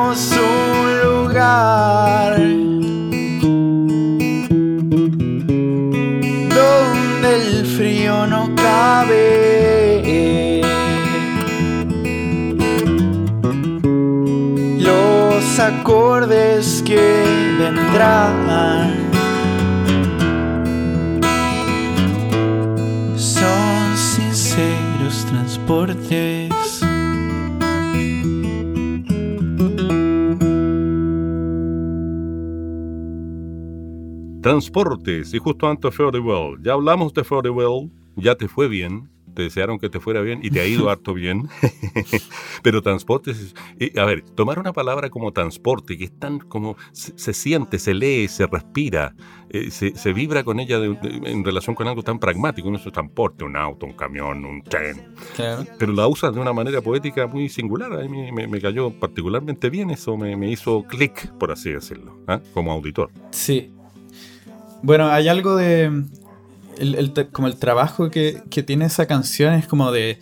Acordes 15.61 16.83
que 16.87 17.57
vendrán 17.59 18.95
son 23.17 23.97
sinceros 23.97 25.27
transportes. 25.27 26.81
Transportes, 34.41 35.35
y 35.35 35.39
justo 35.39 35.69
antes 35.69 35.99
Well. 36.21 36.57
Ya 36.63 36.75
hablamos 36.75 37.13
de 37.13 37.51
Well, 37.51 37.91
ya 38.15 38.37
te 38.37 38.47
fue 38.47 38.69
bien, 38.69 39.11
te 39.39 39.43
desearon 39.43 39.79
que 39.79 39.89
te 39.89 40.01
fuera 40.01 40.21
bien 40.21 40.41
y 40.43 40.51
te 40.51 40.61
ha 40.61 40.67
ido 40.67 40.91
harto 40.91 41.15
bien. 41.15 41.49
Pero 42.65 42.83
transportes, 42.83 43.55
a 43.97 44.05
ver, 44.05 44.23
tomar 44.23 44.59
una 44.59 44.73
palabra 44.73 45.11
como 45.11 45.33
transporte, 45.33 45.97
que 45.97 46.07
es 46.07 46.19
tan 46.19 46.41
como 46.41 46.77
se, 46.91 47.33
siente, 47.33 47.79
se 47.79 47.95
lee, 47.95 48.27
se 48.27 48.49
respira, 48.49 49.15
eh, 49.51 49.71
se, 49.71 50.13
vibra 50.13 50.43
con 50.43 50.59
ella 50.59 50.81
en 50.83 51.45
relación 51.45 51.77
con 51.77 51.87
algo 51.87 52.03
tan 52.03 52.19
pragmático, 52.19 52.75
es 52.75 52.83
transporte, 52.93 53.45
un 53.45 53.57
auto, 53.57 53.87
un 53.87 53.93
camión, 53.93 54.45
un 54.45 54.61
tren. 54.65 55.15
Pero 55.79 55.93
la 55.93 56.09
usas 56.09 56.35
de 56.35 56.41
una 56.41 56.53
manera 56.53 56.83
poética 56.83 57.29
muy 57.29 57.49
singular. 57.49 57.93
A 57.93 58.09
mí 58.09 58.33
me, 58.33 58.61
cayó 58.61 58.91
particularmente 58.91 59.71
bien 59.71 59.91
eso, 59.91 60.17
me, 60.17 60.51
hizo 60.51 60.83
clic, 60.83 61.33
por 61.35 61.53
así 61.53 61.71
decirlo, 61.71 62.19
¿ah? 62.27 62.41
como 62.53 62.73
auditor. 62.73 63.13
Sí, 63.31 63.71
bueno, 64.83 65.07
hay 65.07 65.29
algo 65.29 65.55
de. 65.55 66.07
Como 67.33 67.49
el 67.49 67.57
trabajo 67.59 68.11
que, 68.11 68.43
tiene 68.67 68.87
esa 68.87 69.07
canción 69.07 69.55
es 69.55 69.67
como 69.67 69.93
de. 69.93 70.19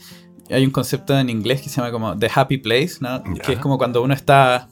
Hay 0.48 0.64
un 0.64 0.70
concepto 0.70 1.18
en 1.18 1.28
inglés 1.28 1.60
que 1.60 1.68
se 1.68 1.76
llama 1.76 1.90
como 1.90 2.16
The 2.16 2.30
Happy 2.32 2.58
Place, 2.58 2.98
¿no? 3.00 3.22
Que 3.44 3.54
es 3.54 3.58
como 3.58 3.78
cuando 3.78 4.02
uno 4.02 4.14
está 4.14 4.68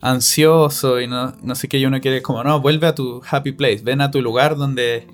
ansioso 0.00 1.00
y 1.00 1.06
no, 1.06 1.32
no 1.42 1.54
sé 1.54 1.68
qué, 1.68 1.78
y 1.78 1.86
uno 1.86 2.00
quiere 2.00 2.22
como, 2.22 2.42
no, 2.44 2.60
vuelve 2.60 2.86
a 2.86 2.94
tu 2.94 3.22
happy 3.28 3.52
place, 3.52 3.80
ven 3.82 4.00
a 4.00 4.10
tu 4.10 4.20
lugar 4.20 4.56
donde 4.56 5.06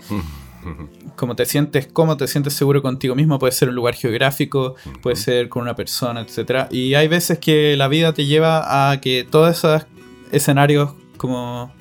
como 1.16 1.36
te 1.36 1.46
sientes 1.46 1.86
cómo 1.86 2.16
te 2.16 2.26
sientes 2.26 2.54
seguro 2.54 2.82
contigo 2.82 3.14
mismo, 3.14 3.38
puede 3.38 3.52
ser 3.52 3.68
un 3.68 3.74
lugar 3.74 3.94
geográfico, 3.94 4.74
puede 5.02 5.16
ser 5.16 5.48
con 5.48 5.62
una 5.62 5.74
persona, 5.74 6.20
etc. 6.20 6.66
Y 6.70 6.94
hay 6.94 7.08
veces 7.08 7.38
que 7.38 7.76
la 7.76 7.88
vida 7.88 8.12
te 8.12 8.26
lleva 8.26 8.90
a 8.90 9.00
que 9.00 9.26
todos 9.28 9.56
esos 9.56 9.86
escenarios 10.30 10.92
como 11.16 11.72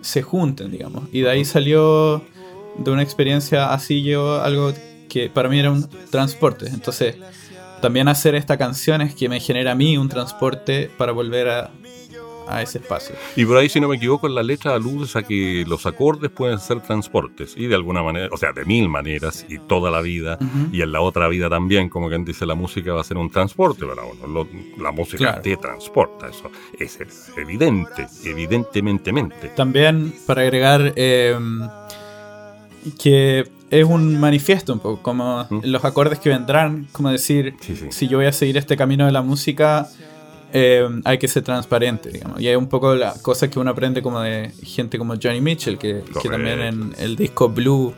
se 0.00 0.22
junten, 0.22 0.70
digamos. 0.70 1.04
Y 1.12 1.22
de 1.22 1.30
ahí 1.30 1.44
salió 1.44 2.22
de 2.78 2.90
una 2.90 3.02
experiencia 3.02 3.72
así 3.72 4.02
yo 4.02 4.42
algo 4.42 4.72
que 5.08 5.30
para 5.30 5.48
mí 5.48 5.58
era 5.58 5.70
un 5.70 5.88
transporte. 6.10 6.66
Entonces, 6.68 7.16
también 7.80 8.08
hacer 8.08 8.34
esta 8.34 8.56
canción 8.56 9.00
es 9.00 9.14
que 9.14 9.28
me 9.28 9.40
genera 9.40 9.72
a 9.72 9.74
mí 9.74 9.96
un 9.96 10.08
transporte 10.08 10.90
para 10.96 11.12
volver 11.12 11.48
a, 11.48 11.70
a 12.46 12.62
ese 12.62 12.78
espacio. 12.78 13.14
Y 13.34 13.44
por 13.44 13.56
ahí, 13.56 13.68
si 13.68 13.80
no 13.80 13.88
me 13.88 13.96
equivoco, 13.96 14.26
en 14.26 14.34
la 14.34 14.42
letra 14.42 14.74
aludes 14.74 15.16
a 15.16 15.22
que 15.22 15.64
los 15.66 15.86
acordes 15.86 16.30
pueden 16.30 16.58
ser 16.58 16.80
transportes 16.80 17.54
y 17.56 17.66
de 17.66 17.74
alguna 17.74 18.02
manera, 18.02 18.28
o 18.32 18.36
sea, 18.36 18.52
de 18.52 18.64
mil 18.64 18.88
maneras 18.88 19.44
y 19.48 19.58
toda 19.58 19.90
la 19.90 20.00
vida 20.00 20.38
y 20.72 20.82
en 20.82 20.92
la 20.92 21.00
otra 21.00 21.28
vida 21.28 21.48
también, 21.48 21.88
como 21.88 22.08
quien 22.08 22.24
dice, 22.24 22.46
la 22.46 22.54
música 22.54 22.92
va 22.92 23.00
a 23.00 23.04
ser 23.04 23.16
un 23.16 23.30
transporte 23.30 23.86
para 23.86 24.02
uno. 24.04 24.46
la 24.78 24.92
música 24.92 25.40
te 25.40 25.56
transporta, 25.56 26.28
eso 26.28 26.50
es 26.78 26.98
evidente, 27.36 28.06
evidentemente. 28.24 29.48
También 29.56 30.14
para 30.26 30.42
agregar 30.42 30.92
em, 30.96 31.68
que 32.92 33.48
es 33.70 33.84
un 33.84 34.18
manifiesto 34.18 34.72
un 34.72 34.80
poco, 34.80 35.02
como 35.02 35.46
los 35.62 35.84
acordes 35.84 36.18
que 36.18 36.28
vendrán, 36.28 36.86
como 36.92 37.10
decir, 37.10 37.56
si 37.90 38.08
yo 38.08 38.18
voy 38.18 38.26
a 38.26 38.32
seguir 38.32 38.56
este 38.56 38.76
camino 38.76 39.06
de 39.06 39.12
la 39.12 39.22
música, 39.22 39.88
eh, 40.52 40.88
hay 41.04 41.18
que 41.18 41.28
ser 41.28 41.42
transparente, 41.42 42.10
digamos. 42.10 42.40
Y 42.40 42.48
hay 42.48 42.56
un 42.56 42.68
poco 42.68 42.94
la 42.94 43.14
cosa 43.22 43.50
que 43.50 43.58
uno 43.58 43.70
aprende 43.70 44.02
como 44.02 44.20
de 44.20 44.52
gente 44.62 44.98
como 44.98 45.14
Johnny 45.20 45.40
Mitchell, 45.40 45.78
que, 45.78 46.02
que 46.22 46.28
también 46.28 46.60
en 46.60 46.94
el 46.98 47.16
disco 47.16 47.48
Blue, 47.48 47.94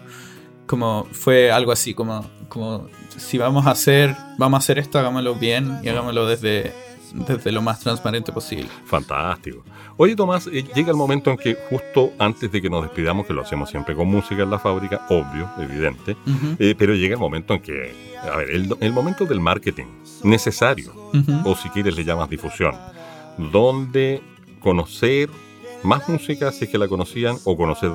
como 0.66 1.06
fue 1.12 1.50
algo 1.50 1.72
así, 1.72 1.94
como, 1.94 2.24
como 2.48 2.88
si 3.16 3.38
vamos 3.38 3.66
a 3.66 3.72
hacer, 3.72 4.16
vamos 4.38 4.58
a 4.58 4.60
hacer 4.60 4.78
esto, 4.78 4.98
hagámoslo 4.98 5.34
bien 5.34 5.78
y 5.82 5.88
hagámoslo 5.88 6.26
desde 6.26 6.72
desde 7.14 7.52
lo 7.52 7.62
más 7.62 7.80
transparente 7.80 8.32
posible. 8.32 8.68
Fantástico. 8.84 9.64
Oye, 9.96 10.14
Tomás, 10.14 10.46
eh, 10.46 10.64
llega 10.74 10.90
el 10.90 10.96
momento 10.96 11.30
en 11.30 11.36
que 11.36 11.56
justo 11.68 12.12
antes 12.18 12.50
de 12.50 12.62
que 12.62 12.70
nos 12.70 12.82
despidamos, 12.82 13.26
que 13.26 13.32
lo 13.32 13.42
hacemos 13.42 13.70
siempre 13.70 13.94
con 13.94 14.08
música 14.08 14.42
en 14.42 14.50
la 14.50 14.58
fábrica, 14.58 15.06
obvio, 15.08 15.48
evidente, 15.58 16.16
eh, 16.58 16.74
pero 16.76 16.94
llega 16.94 17.14
el 17.14 17.20
momento 17.20 17.54
en 17.54 17.60
que, 17.60 17.94
a 18.22 18.36
ver, 18.36 18.50
el, 18.50 18.92
momento 18.92 19.24
del 19.24 19.40
marketing 19.40 19.86
necesario, 20.22 20.92
o 21.44 21.54
si 21.54 21.68
quieres 21.70 21.96
le 21.96 22.04
llamas 22.04 22.28
difusión, 22.28 22.74
donde 23.38 24.22
conocer 24.60 25.30
más 25.82 26.08
música 26.08 26.50
si 26.50 26.64
es 26.64 26.70
que 26.70 26.78
la 26.78 26.88
conocían 26.88 27.36
o 27.44 27.56
conocer 27.56 27.92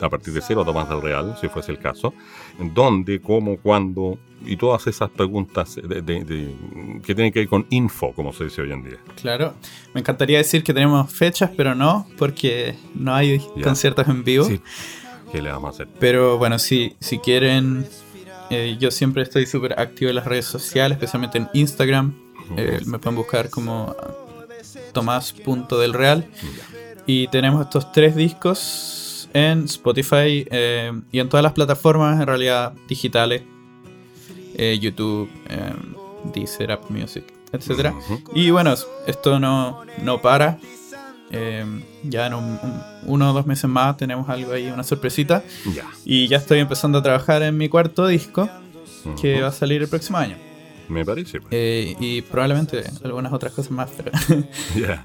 a 0.00 0.08
partir 0.08 0.32
de 0.32 0.40
cero 0.40 0.62
a 0.62 0.64
Tomás 0.64 0.88
del 0.88 1.02
Real, 1.02 1.36
si 1.40 1.48
fuese 1.48 1.72
el 1.72 1.78
caso, 1.78 2.14
dónde, 2.58 3.20
cómo, 3.20 3.56
cuándo 3.58 4.18
y 4.44 4.56
todas 4.56 4.86
esas 4.86 5.10
preguntas 5.10 5.76
que 5.76 7.14
tienen 7.14 7.32
que 7.32 7.40
ver 7.40 7.48
con 7.48 7.66
info, 7.70 8.12
como 8.12 8.32
se 8.32 8.44
dice 8.44 8.62
hoy 8.62 8.72
en 8.72 8.82
día. 8.82 8.98
Claro, 9.20 9.54
me 9.92 10.00
encantaría 10.00 10.38
decir 10.38 10.62
que 10.62 10.72
tenemos 10.74 11.12
fechas, 11.12 11.50
pero 11.56 11.74
no, 11.74 12.06
porque 12.18 12.74
no 12.94 13.14
hay 13.14 13.38
conciertos 13.62 14.08
en 14.08 14.24
vivo. 14.24 14.44
Sí. 14.44 14.60
¿Qué 15.32 15.42
le 15.42 15.50
vamos 15.50 15.68
a 15.68 15.70
hacer? 15.70 15.88
Pero 15.98 16.38
bueno, 16.38 16.58
si, 16.58 16.94
si 17.00 17.18
quieren, 17.18 17.86
eh, 18.50 18.76
yo 18.78 18.90
siempre 18.90 19.22
estoy 19.22 19.46
súper 19.46 19.78
activo 19.80 20.08
en 20.10 20.16
las 20.16 20.26
redes 20.26 20.44
sociales, 20.44 20.96
especialmente 20.96 21.38
en 21.38 21.48
Instagram. 21.54 22.14
Eh, 22.56 22.80
me 22.86 22.98
pueden 22.98 23.16
buscar 23.16 23.50
como 23.50 23.96
tomás.delreal. 24.92 26.26
Y 27.06 27.28
tenemos 27.28 27.62
estos 27.62 27.92
tres 27.92 28.16
discos 28.16 29.28
en 29.34 29.64
Spotify 29.64 30.46
eh, 30.50 30.92
y 31.10 31.18
en 31.18 31.28
todas 31.28 31.42
las 31.42 31.52
plataformas 31.52 32.20
en 32.20 32.26
realidad 32.26 32.72
digitales. 32.88 33.42
Eh, 34.56 34.78
YouTube, 34.80 35.28
eh, 35.48 35.72
Deezer, 36.32 36.72
Apple 36.72 36.98
Music, 36.98 37.24
etc. 37.52 37.92
Y 38.34 38.50
bueno, 38.50 38.74
esto 39.06 39.38
no, 39.38 39.82
no 40.02 40.20
para. 40.20 40.58
ya 41.30 42.26
en 42.26 42.34
uno 43.06 43.30
o 43.30 43.32
dos 43.32 43.46
meses 43.46 43.68
más 43.68 43.96
tenemos 43.96 44.28
algo 44.28 44.52
ahí, 44.52 44.68
una 44.68 44.84
sorpresita. 44.84 45.42
Y 46.04 46.28
ya 46.28 46.38
estoy 46.38 46.60
empezando 46.60 46.98
a 46.98 47.02
trabajar 47.02 47.42
en 47.42 47.56
mi 47.56 47.68
cuarto 47.68 48.06
disco, 48.06 48.48
que 49.20 49.40
va 49.40 49.48
a 49.48 49.52
salir 49.52 49.82
el 49.82 49.88
próximo 49.88 50.18
año. 50.18 50.36
Me 50.88 51.04
parece. 51.04 51.40
Eh, 51.50 51.96
y 51.98 52.22
probablemente 52.22 52.84
algunas 53.02 53.32
otras 53.32 53.52
cosas 53.52 53.70
más. 53.70 53.90
Pero 53.96 54.12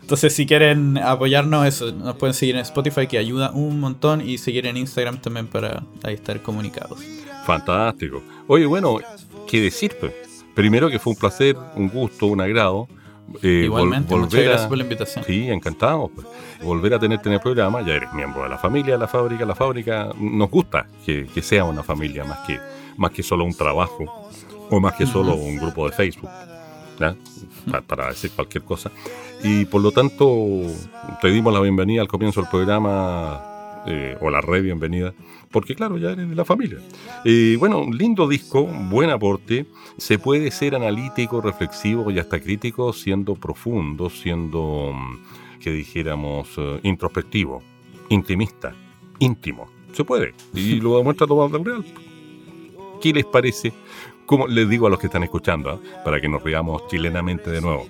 Entonces, 0.01 0.33
si 0.35 0.45
quieren 0.45 0.97
apoyarnos, 0.97 1.65
eso, 1.65 1.91
nos 1.91 2.15
pueden 2.15 2.33
seguir 2.33 2.55
en 2.55 2.61
Spotify, 2.61 3.07
que 3.07 3.17
ayuda 3.17 3.51
un 3.51 3.79
montón, 3.79 4.27
y 4.27 4.37
seguir 4.37 4.65
en 4.67 4.77
Instagram 4.77 5.21
también 5.21 5.47
para 5.47 5.83
ahí 6.03 6.15
estar 6.15 6.41
comunicados. 6.41 6.99
Fantástico. 7.45 8.21
Oye, 8.47 8.65
bueno, 8.65 8.99
¿qué 9.47 9.61
decir? 9.61 9.95
Pues? 9.99 10.13
Primero 10.53 10.89
que 10.89 10.99
fue 10.99 11.13
un 11.13 11.19
placer, 11.19 11.55
un 11.75 11.89
gusto, 11.89 12.27
un 12.27 12.41
agrado. 12.41 12.87
Eh, 13.43 13.63
Igualmente, 13.65 14.15
muchas 14.15 14.43
gracias 14.43 14.67
por 14.67 14.77
la 14.77 14.83
invitación. 14.83 15.23
Sí, 15.25 15.49
encantado. 15.49 16.09
Pues. 16.09 16.27
Volver 16.63 16.95
a 16.95 16.99
tenerte 16.99 17.29
en 17.29 17.35
el 17.35 17.41
programa, 17.41 17.81
ya 17.81 17.93
eres 17.93 18.13
miembro 18.13 18.43
de 18.43 18.49
la 18.49 18.57
familia, 18.57 18.97
la 18.97 19.07
fábrica. 19.07 19.45
La 19.45 19.55
fábrica 19.55 20.09
nos 20.19 20.49
gusta 20.49 20.87
que, 21.05 21.27
que 21.27 21.41
sea 21.41 21.63
una 21.63 21.83
familia 21.83 22.23
más 22.25 22.39
que, 22.39 22.59
más 22.97 23.11
que 23.11 23.23
solo 23.23 23.45
un 23.45 23.53
trabajo 23.53 24.29
o 24.69 24.79
más 24.79 24.93
que 24.95 25.05
solo 25.05 25.35
un 25.35 25.57
grupo 25.57 25.89
de 25.89 25.95
Facebook, 25.95 26.29
para, 27.87 28.09
decir 28.09 28.31
cualquier 28.31 28.63
cosa. 28.63 28.91
Y 29.43 29.65
por 29.65 29.81
lo 29.81 29.91
tanto, 29.91 30.61
te 31.21 31.29
dimos 31.29 31.53
la 31.53 31.59
bienvenida 31.59 32.01
al 32.01 32.07
comienzo 32.07 32.41
del 32.41 32.49
programa, 32.49 33.41
eh, 33.87 34.17
o 34.21 34.29
la 34.29 34.41
re 34.41 34.61
bienvenida, 34.61 35.13
porque 35.51 35.75
claro, 35.75 35.97
ya 35.97 36.11
eres 36.11 36.29
de 36.29 36.35
la 36.35 36.45
familia. 36.45 36.79
Y 37.23 37.55
bueno, 37.55 37.85
lindo 37.91 38.27
disco, 38.27 38.65
buen 38.65 39.09
aporte, 39.09 39.65
se 39.97 40.19
puede 40.19 40.51
ser 40.51 40.75
analítico, 40.75 41.41
reflexivo 41.41 42.11
y 42.11 42.19
hasta 42.19 42.39
crítico 42.39 42.93
siendo 42.93 43.35
profundo, 43.35 44.09
siendo, 44.09 44.91
mm, 44.93 45.59
que 45.59 45.71
dijéramos, 45.71 46.49
eh, 46.57 46.79
introspectivo, 46.83 47.61
intimista, 48.09 48.73
íntimo. 49.19 49.67
Se 49.93 50.03
puede. 50.03 50.33
Y 50.53 50.75
lo 50.81 50.97
demuestra 50.97 51.27
Tomás 51.27 51.51
del 51.51 51.65
Real. 51.65 51.85
¿Qué 53.01 53.13
les 53.13 53.25
parece? 53.25 53.73
como 54.29 54.45
les 54.45 54.69
digo 54.69 54.85
a 54.85 54.91
los 54.91 54.99
que 54.99 55.07
están 55.07 55.23
escuchando, 55.23 55.71
¿ah? 55.71 56.03
para 56.05 56.21
que 56.21 56.29
nos 56.29 56.43
veamos 56.43 56.85
chilenamente 56.87 57.49
de 57.49 57.61
nuevo, 57.61 57.87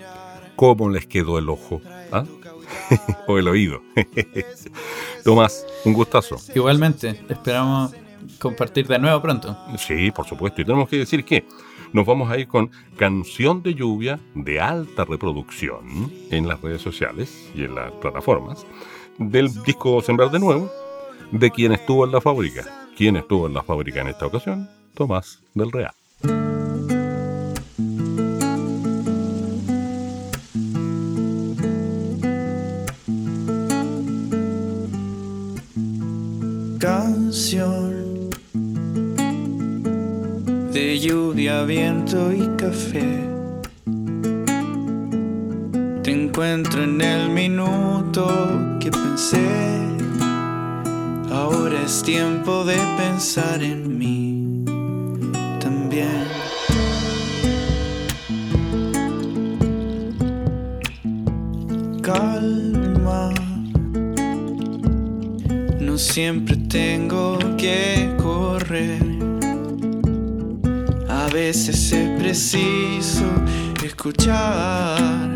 ¿cómo 0.55 0.89
les 0.89 1.05
quedó 1.05 1.37
el 1.37 1.49
ojo? 1.49 1.81
¿Ah? 2.13 2.23
o 3.27 3.37
el 3.37 3.47
oído. 3.47 3.81
Tomás, 5.23 5.65
un 5.85 5.93
gustazo. 5.93 6.37
Igualmente, 6.53 7.21
esperamos 7.29 7.93
compartir 8.39 8.87
de 8.87 8.99
nuevo 8.99 9.21
pronto. 9.21 9.57
Sí, 9.77 10.11
por 10.11 10.25
supuesto. 10.25 10.61
Y 10.61 10.65
tenemos 10.65 10.89
que 10.89 10.97
decir 10.97 11.23
que 11.23 11.45
nos 11.93 12.05
vamos 12.05 12.29
a 12.29 12.37
ir 12.37 12.47
con 12.47 12.69
Canción 12.97 13.63
de 13.63 13.73
Lluvia 13.73 14.19
de 14.35 14.59
alta 14.59 15.05
reproducción 15.05 16.11
en 16.29 16.47
las 16.47 16.61
redes 16.61 16.81
sociales 16.81 17.49
y 17.55 17.63
en 17.63 17.75
las 17.75 17.91
plataformas 17.93 18.65
del 19.17 19.51
disco 19.63 20.01
Sembrar 20.01 20.31
de 20.31 20.39
Nuevo, 20.39 20.71
de 21.31 21.51
quien 21.51 21.73
estuvo 21.73 22.05
en 22.05 22.11
la 22.11 22.21
fábrica. 22.21 22.87
¿Quién 22.95 23.17
estuvo 23.17 23.47
en 23.47 23.53
la 23.53 23.63
fábrica 23.63 24.01
en 24.01 24.07
esta 24.07 24.25
ocasión? 24.25 24.69
Tomás 24.93 25.39
del 25.53 25.71
Real. 25.71 25.98
De 40.79 40.97
lluvia, 40.97 41.63
viento 41.65 42.31
y 42.31 42.47
café. 42.55 43.03
Te 46.03 46.11
encuentro 46.11 46.83
en 46.83 47.01
el 47.01 47.29
minuto 47.29 48.25
que 48.79 48.89
pensé. 48.89 49.45
Ahora 51.31 51.81
es 51.85 52.01
tiempo 52.01 52.63
de 52.63 52.77
pensar 52.97 53.61
en 53.61 53.97
mí 53.97 54.63
también. 55.59 56.27
Calma. 62.01 63.33
No 65.81 65.97
siempre 65.97 66.48
veces 71.49 71.91
es 71.93 72.09
preciso 72.19 73.25
escuchar 73.83 75.28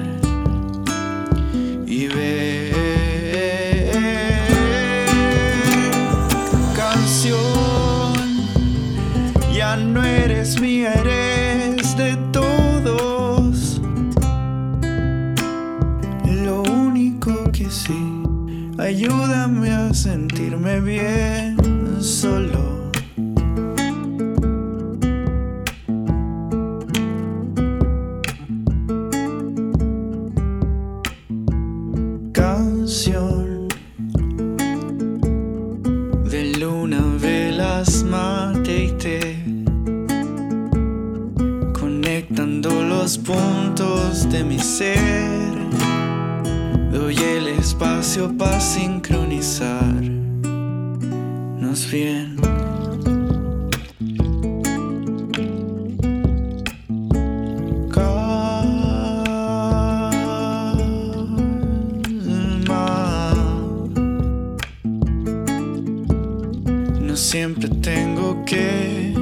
Siempre 67.15 67.69
tengo 67.69 68.43
que 68.43 69.13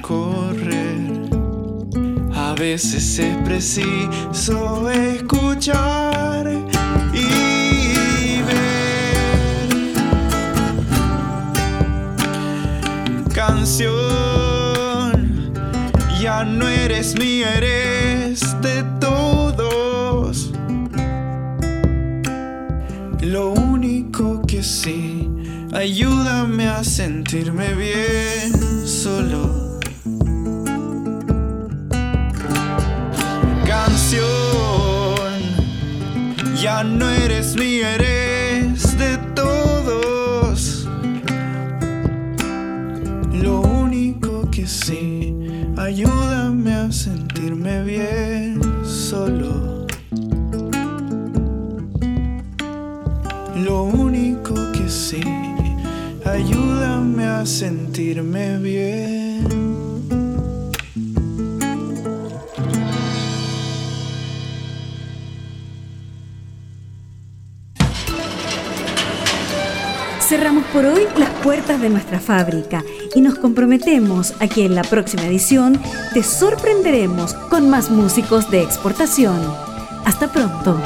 correr. 0.00 1.28
A 2.34 2.54
veces 2.54 3.18
es 3.18 3.36
preciso 3.44 4.90
escuchar 4.90 6.50
y 7.12 8.42
ver. 8.42 9.68
Canción, 13.34 13.92
ya 16.20 16.44
no 16.44 16.66
eres 16.66 17.14
mía, 17.18 17.54
eres 17.56 18.60
de 18.62 18.82
todos. 19.00 20.50
Lo 23.20 23.50
único 23.50 24.40
que 24.46 24.62
sí, 24.62 25.07
ayúdame 25.78 26.66
a 26.66 26.82
sentirme 26.82 27.72
bien 27.74 28.52
solo. 28.84 29.78
Canción, 33.64 34.26
ya 36.60 36.82
no 36.82 37.08
eres 37.08 37.54
mía, 37.54 37.94
eres 37.94 38.27
sentirme 57.98 58.58
bien. 58.58 59.48
Cerramos 70.20 70.64
por 70.66 70.84
hoy 70.84 71.08
las 71.16 71.28
puertas 71.42 71.80
de 71.80 71.90
nuestra 71.90 72.20
fábrica 72.20 72.84
y 73.16 73.20
nos 73.20 73.36
comprometemos 73.36 74.32
a 74.38 74.46
que 74.46 74.66
en 74.66 74.76
la 74.76 74.82
próxima 74.82 75.24
edición 75.24 75.80
te 76.14 76.22
sorprenderemos 76.22 77.34
con 77.34 77.68
más 77.68 77.90
músicos 77.90 78.48
de 78.48 78.62
exportación. 78.62 79.40
Hasta 80.04 80.30
pronto. 80.30 80.80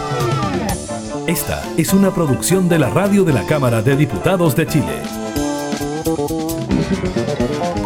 Esta 1.27 1.63
es 1.77 1.93
una 1.93 2.11
producción 2.15 2.71
de 2.71 2.79
la 2.79 2.89
radio 2.89 3.23
de 3.25 3.35
la 3.35 3.45
Cámara 3.45 3.83
de 3.83 3.97
Diputados 3.97 4.57
de 4.57 4.67
Chile. 4.67 5.22
Thank 6.95 7.77
you. 7.77 7.82